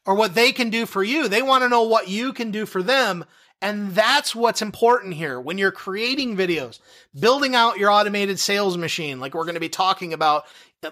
or 0.06 0.16
what 0.16 0.36
they 0.36 0.52
can 0.52 0.70
do 0.70 0.86
for 0.86 1.04
you. 1.04 1.28
They 1.28 1.42
want 1.42 1.64
to 1.64 1.70
know 1.70 1.84
what 1.84 2.08
you 2.08 2.34
can 2.34 2.52
do 2.52 2.66
for 2.66 2.84
them. 2.84 3.26
And 3.62 3.92
that's 3.92 4.36
what's 4.36 4.62
important 4.62 5.14
here 5.14 5.40
when 5.40 5.58
you're 5.58 5.72
creating 5.72 6.36
videos, 6.36 6.80
building 7.18 7.56
out 7.56 7.78
your 7.78 7.92
automated 7.92 8.38
sales 8.38 8.78
machine, 8.78 9.20
like 9.22 9.34
we're 9.34 9.46
going 9.46 9.54
to 9.54 9.62
be 9.62 9.70
talking 9.70 10.12
about, 10.12 10.46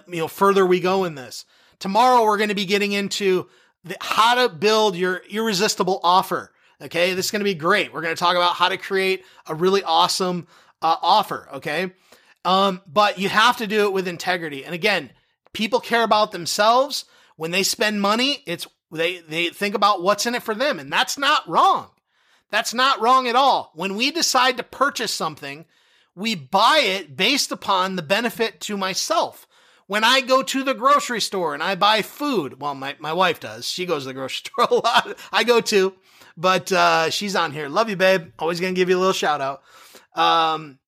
you 0.08 0.16
know, 0.16 0.28
further 0.28 0.64
we 0.64 0.80
go 0.80 1.04
in 1.04 1.14
this. 1.14 1.44
Tomorrow, 1.78 2.24
we're 2.24 2.38
going 2.38 2.48
to 2.48 2.54
be 2.54 2.64
getting 2.64 2.92
into 2.92 3.48
the, 3.84 3.96
how 4.00 4.36
to 4.36 4.54
build 4.54 4.96
your 4.96 5.20
irresistible 5.28 6.00
offer. 6.02 6.52
Okay. 6.80 7.12
This 7.12 7.26
is 7.26 7.30
going 7.30 7.40
to 7.40 7.44
be 7.44 7.54
great. 7.54 7.92
We're 7.92 8.00
going 8.00 8.14
to 8.14 8.18
talk 8.18 8.36
about 8.36 8.54
how 8.54 8.70
to 8.70 8.78
create 8.78 9.24
a 9.46 9.54
really 9.54 9.82
awesome 9.82 10.46
uh, 10.82 10.96
offer. 11.00 11.48
Okay. 11.54 11.92
Um, 12.44 12.82
but 12.86 13.18
you 13.18 13.28
have 13.28 13.58
to 13.58 13.66
do 13.66 13.84
it 13.84 13.92
with 13.92 14.08
integrity. 14.08 14.64
And 14.64 14.74
again, 14.74 15.10
people 15.52 15.80
care 15.80 16.02
about 16.02 16.32
themselves. 16.32 17.04
When 17.36 17.50
they 17.50 17.62
spend 17.62 18.00
money, 18.00 18.42
it's 18.46 18.66
they 18.90 19.18
they 19.20 19.48
think 19.48 19.74
about 19.74 20.02
what's 20.02 20.26
in 20.26 20.34
it 20.34 20.42
for 20.42 20.54
them, 20.54 20.78
and 20.78 20.92
that's 20.92 21.16
not 21.16 21.48
wrong. 21.48 21.88
That's 22.50 22.74
not 22.74 23.00
wrong 23.00 23.26
at 23.26 23.36
all. 23.36 23.72
When 23.74 23.96
we 23.96 24.10
decide 24.10 24.58
to 24.58 24.62
purchase 24.62 25.12
something, 25.12 25.64
we 26.14 26.34
buy 26.34 26.82
it 26.84 27.16
based 27.16 27.50
upon 27.50 27.96
the 27.96 28.02
benefit 28.02 28.60
to 28.62 28.76
myself. 28.76 29.46
When 29.86 30.04
I 30.04 30.20
go 30.20 30.42
to 30.42 30.62
the 30.62 30.74
grocery 30.74 31.20
store 31.20 31.54
and 31.54 31.62
I 31.62 31.74
buy 31.74 32.02
food, 32.02 32.60
well, 32.60 32.74
my, 32.74 32.94
my 32.98 33.12
wife 33.12 33.40
does. 33.40 33.66
She 33.66 33.86
goes 33.86 34.02
to 34.02 34.08
the 34.08 34.14
grocery 34.20 34.44
store 34.46 34.68
a 34.70 34.74
lot. 34.74 35.18
I 35.32 35.44
go 35.44 35.60
too, 35.62 35.94
but 36.36 36.70
uh, 36.70 37.10
she's 37.10 37.34
on 37.34 37.52
here. 37.52 37.68
Love 37.68 37.88
you, 37.88 37.96
babe. 37.96 38.32
Always 38.38 38.60
going 38.60 38.74
to 38.74 38.78
give 38.78 38.90
you 38.90 38.96
a 38.96 39.00
little 39.00 39.12
shout 39.12 39.40
out. 39.40 39.62
Um, 40.14 40.78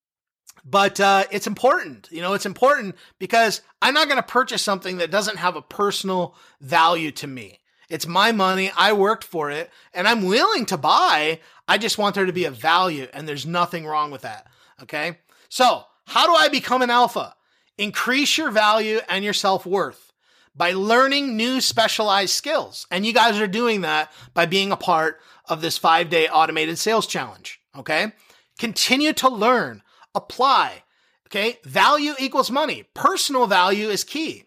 but 0.63 0.99
uh, 0.99 1.25
it's 1.31 1.47
important. 1.47 2.09
You 2.11 2.21
know, 2.21 2.33
it's 2.33 2.45
important 2.45 2.95
because 3.19 3.61
I'm 3.81 3.93
not 3.93 4.07
going 4.07 4.17
to 4.17 4.23
purchase 4.23 4.63
something 4.63 4.97
that 4.97 5.11
doesn't 5.11 5.37
have 5.37 5.55
a 5.55 5.61
personal 5.61 6.35
value 6.59 7.11
to 7.11 7.27
me. 7.27 7.59
It's 7.87 8.07
my 8.07 8.31
money. 8.31 8.71
I 8.75 8.93
worked 8.93 9.23
for 9.23 9.51
it 9.51 9.69
and 9.93 10.07
I'm 10.07 10.25
willing 10.25 10.65
to 10.67 10.77
buy. 10.77 11.39
I 11.67 11.77
just 11.77 11.99
want 11.99 12.15
there 12.15 12.25
to 12.25 12.33
be 12.33 12.45
a 12.45 12.51
value 12.51 13.07
and 13.13 13.27
there's 13.27 13.45
nothing 13.45 13.85
wrong 13.85 14.09
with 14.09 14.23
that. 14.23 14.47
Okay. 14.81 15.19
So 15.49 15.83
how 16.05 16.25
do 16.25 16.33
I 16.33 16.47
become 16.47 16.81
an 16.81 16.89
alpha? 16.89 17.35
Increase 17.77 18.37
your 18.37 18.49
value 18.49 19.01
and 19.07 19.23
your 19.23 19.33
self 19.33 19.65
worth 19.65 20.13
by 20.55 20.71
learning 20.71 21.35
new 21.35 21.61
specialized 21.61 22.33
skills. 22.33 22.87
And 22.89 23.05
you 23.05 23.13
guys 23.13 23.39
are 23.39 23.47
doing 23.47 23.81
that 23.81 24.11
by 24.33 24.45
being 24.45 24.71
a 24.71 24.77
part 24.77 25.19
of 25.47 25.61
this 25.61 25.77
five 25.77 26.09
day 26.09 26.27
automated 26.27 26.79
sales 26.79 27.05
challenge. 27.05 27.59
Okay. 27.77 28.13
Continue 28.57 29.13
to 29.13 29.29
learn, 29.29 29.83
apply. 30.13 30.83
Okay. 31.27 31.59
Value 31.63 32.13
equals 32.19 32.51
money. 32.51 32.85
Personal 32.93 33.47
value 33.47 33.89
is 33.89 34.03
key. 34.03 34.43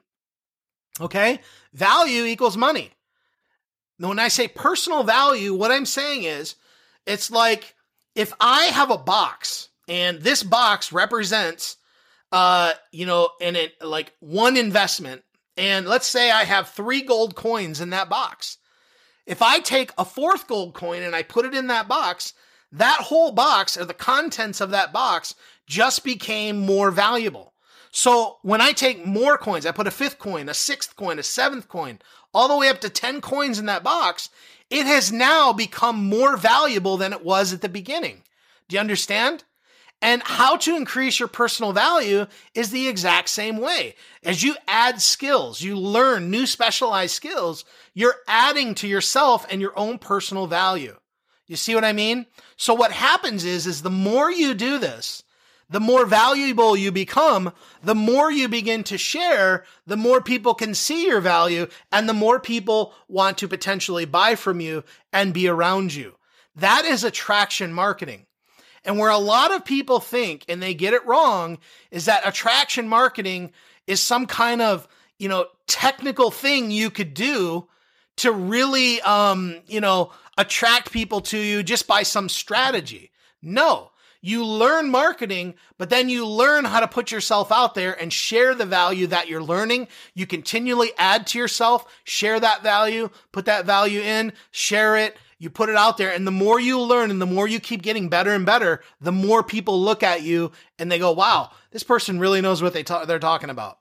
Okay. 1.00 1.40
Value 1.72 2.24
equals 2.24 2.56
money. 2.56 2.92
Now, 3.98 4.08
when 4.08 4.18
I 4.18 4.28
say 4.28 4.48
personal 4.48 5.02
value, 5.02 5.54
what 5.54 5.72
I'm 5.72 5.86
saying 5.86 6.24
is 6.24 6.54
it's 7.06 7.30
like 7.30 7.74
if 8.14 8.32
I 8.40 8.64
have 8.64 8.90
a 8.90 8.98
box 8.98 9.68
and 9.88 10.20
this 10.20 10.42
box 10.42 10.92
represents, 10.92 11.76
uh, 12.30 12.72
you 12.92 13.06
know, 13.06 13.30
in 13.40 13.56
it 13.56 13.74
like 13.82 14.12
one 14.20 14.56
investment, 14.56 15.22
and 15.56 15.86
let's 15.86 16.06
say 16.06 16.30
I 16.30 16.44
have 16.44 16.68
three 16.68 17.02
gold 17.02 17.34
coins 17.34 17.80
in 17.80 17.90
that 17.90 18.08
box. 18.08 18.58
If 19.26 19.42
I 19.42 19.58
take 19.58 19.92
a 19.98 20.04
fourth 20.04 20.46
gold 20.46 20.74
coin 20.74 21.02
and 21.02 21.14
I 21.14 21.22
put 21.22 21.44
it 21.44 21.54
in 21.54 21.66
that 21.66 21.88
box, 21.88 22.32
that 22.72 23.00
whole 23.02 23.33
box 23.33 23.76
or 23.76 23.85
the 23.85 23.94
contents 23.94 24.61
of 24.61 24.70
that 24.70 24.92
box 24.92 25.35
just 25.66 26.04
became 26.04 26.59
more 26.59 26.90
valuable. 26.90 27.54
So 27.90 28.38
when 28.42 28.61
I 28.61 28.72
take 28.72 29.07
more 29.07 29.38
coins, 29.38 29.64
I 29.66 29.72
put 29.72 29.87
a 29.87 29.90
fifth 29.90 30.18
coin, 30.18 30.48
a 30.48 30.54
sixth 30.54 30.94
coin, 30.96 31.18
a 31.18 31.22
seventh 31.22 31.68
coin, 31.68 31.98
all 32.35 32.48
the 32.48 32.57
way 32.57 32.68
up 32.68 32.81
to 32.83 32.90
10 32.90 33.20
coins 33.20 33.59
in 33.59 33.66
that 33.66 33.83
box, 33.83 34.28
it 34.70 34.87
has 34.87 35.11
now 35.11 35.52
become 35.52 35.96
more 35.96 36.37
valuable 36.37 36.96
than 36.96 37.12
it 37.12 37.24
was 37.24 37.52
at 37.52 37.62
the 37.62 37.68
beginning. 37.68 38.22
Do 38.68 38.76
you 38.76 38.81
understand? 38.81 39.44
And 40.00 40.22
how 40.22 40.57
to 40.59 40.76
increase 40.76 41.18
your 41.18 41.28
personal 41.28 41.72
value 41.72 42.26
is 42.54 42.70
the 42.70 42.87
exact 42.87 43.31
same 43.31 43.57
way. 43.57 43.96
As 44.22 44.42
you 44.42 44.54
add 44.68 45.00
skills, 45.00 45.61
you 45.61 45.76
learn 45.76 46.31
new 46.31 46.46
specialized 46.46 47.14
skills, 47.14 47.64
you're 47.94 48.16
adding 48.28 48.74
to 48.76 48.87
yourself 48.87 49.44
and 49.50 49.61
your 49.61 49.76
own 49.76 49.98
personal 49.98 50.46
value. 50.46 50.96
You 51.48 51.56
see 51.56 51.74
what 51.74 51.84
I 51.84 51.92
mean? 51.92 52.26
So 52.56 52.74
what 52.74 52.92
happens 52.92 53.44
is, 53.44 53.66
is 53.66 53.82
the 53.82 53.90
more 53.90 54.30
you 54.30 54.54
do 54.54 54.78
this, 54.78 55.24
the 55.70 55.80
more 55.80 56.06
valuable 56.06 56.76
you 56.76 56.92
become, 56.92 57.52
the 57.82 57.94
more 57.94 58.30
you 58.30 58.48
begin 58.48 58.84
to 58.84 58.96
share, 58.96 59.64
the 59.87 59.96
more 59.96 60.20
people 60.20 60.54
can 60.54 60.74
see 60.74 61.06
your 61.06 61.20
value 61.20 61.66
and 61.90 62.08
the 62.08 62.14
more 62.14 62.38
people 62.38 62.94
want 63.08 63.38
to 63.38 63.48
potentially 63.48 64.04
buy 64.04 64.34
from 64.34 64.61
you 64.61 64.84
and 65.12 65.34
be 65.34 65.48
around 65.48 65.94
you. 65.94 66.14
That 66.56 66.84
is 66.84 67.04
attraction 67.04 67.72
marketing. 67.72 68.26
And 68.84 68.98
where 68.98 69.11
a 69.11 69.18
lot 69.18 69.52
of 69.52 69.64
people 69.64 70.00
think 70.00 70.44
and 70.48 70.62
they 70.62 70.72
get 70.72 70.94
it 70.94 71.06
wrong 71.06 71.58
is 71.90 72.06
that 72.06 72.26
attraction 72.26 72.88
marketing 72.88 73.52
is 73.87 74.00
some 74.00 74.26
kind 74.26 74.62
of, 74.62 74.88
you 75.18 75.28
know, 75.28 75.46
technical 75.66 76.30
thing 76.30 76.70
you 76.70 76.90
could 76.90 77.12
do 77.12 77.68
to 78.16 78.32
really, 78.32 79.00
um, 79.02 79.61
you 79.66 79.80
know, 79.80 80.12
attract 80.38 80.92
people 80.92 81.20
to 81.20 81.37
you 81.37 81.62
just 81.62 81.87
by 81.87 82.03
some 82.03 82.31
strategy. 82.31 83.11
No, 83.42 83.90
you 84.20 84.44
learn 84.44 84.90
marketing, 84.90 85.55
but 85.77 85.90
then 85.90 86.09
you 86.09 86.27
learn 86.27 86.64
how 86.64 86.81
to 86.81 86.88
put 86.88 87.12
yourself 87.12 87.53
out 87.53 87.74
there 87.74 88.01
and 88.01 88.12
share 88.12 88.55
the 88.55 88.64
value 88.66 89.09
that 89.09 89.29
you're 89.29 89.42
learning. 89.42 89.88
You 90.14 90.27
continually 90.27 90.92
add 90.96 91.27
to 91.29 91.38
yourself, 91.38 91.87
share 92.05 92.40
that 92.40 92.62
value, 92.62 93.11
put 93.33 93.44
that 93.44 93.66
value 93.66 94.01
in, 94.01 94.33
share 94.51 94.96
it. 94.96 95.16
You 95.40 95.51
put 95.51 95.68
it 95.68 95.77
out 95.77 95.98
there. 95.98 96.12
And 96.12 96.27
the 96.27 96.33
more 96.33 96.59
you 96.59 96.81
learn 96.81 97.12
and 97.12 97.22
the 97.22 97.27
more 97.27 97.46
you 97.46 97.61
keep 97.61 97.83
getting 97.83 98.09
better 98.09 98.33
and 98.33 98.44
better, 98.44 98.83
the 99.01 99.12
more 99.12 99.44
people 99.44 99.81
look 99.81 100.03
at 100.03 100.22
you 100.22 100.51
and 100.81 100.90
they 100.90 100.98
go, 100.98 101.12
wow, 101.12 101.51
this 101.70 101.85
person 101.85 102.18
really 102.18 102.40
knows 102.40 102.61
what 102.61 102.72
they 102.72 102.83
ta- 102.83 103.05
they're 103.05 103.20
talking 103.20 103.51
about. 103.51 103.79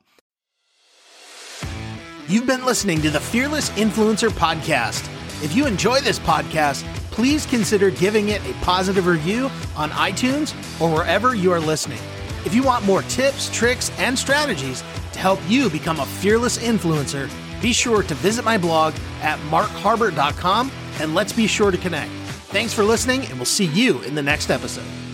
You've 2.28 2.46
been 2.46 2.66
listening 2.66 3.02
to 3.02 3.10
the 3.10 3.20
Fearless 3.20 3.70
Influencer 3.72 4.30
Podcast. 4.30 5.17
If 5.44 5.56
you 5.56 5.68
enjoy 5.68 6.00
this 6.02 6.20
podcast, 6.20 6.84
please 7.12 7.46
consider 7.46 7.92
giving 7.92 8.30
it 8.30 8.42
a 8.50 8.54
positive 8.64 9.06
review 9.06 9.50
on 9.76 9.92
iTunes 9.92 10.54
or 10.82 10.92
wherever 10.94 11.36
you 11.36 11.52
are 11.52 11.60
listening. 11.60 12.00
If 12.46 12.54
you 12.54 12.64
want 12.64 12.86
more 12.86 13.04
tips, 13.04 13.50
tricks, 13.52 13.92
and 14.00 14.18
strategies 14.18 14.82
to 15.14 15.20
help 15.20 15.40
you 15.48 15.70
become 15.70 16.00
a 16.00 16.06
fearless 16.06 16.58
influencer, 16.58 17.30
be 17.62 17.74
sure 17.74 18.04
to 18.04 18.14
visit 18.16 18.46
my 18.46 18.58
blog 18.58 18.94
at 19.22 19.40
markharbert.com 19.50 20.72
and 21.00 21.14
let's 21.14 21.34
be 21.34 21.48
sure 21.48 21.72
to 21.72 21.78
connect. 21.78 22.12
Thanks 22.50 22.74
for 22.74 22.84
listening, 22.84 23.26
and 23.26 23.36
we'll 23.36 23.46
see 23.46 23.66
you 23.66 24.02
in 24.02 24.16
the 24.16 24.24
next 24.24 24.50
episode. 24.50 25.07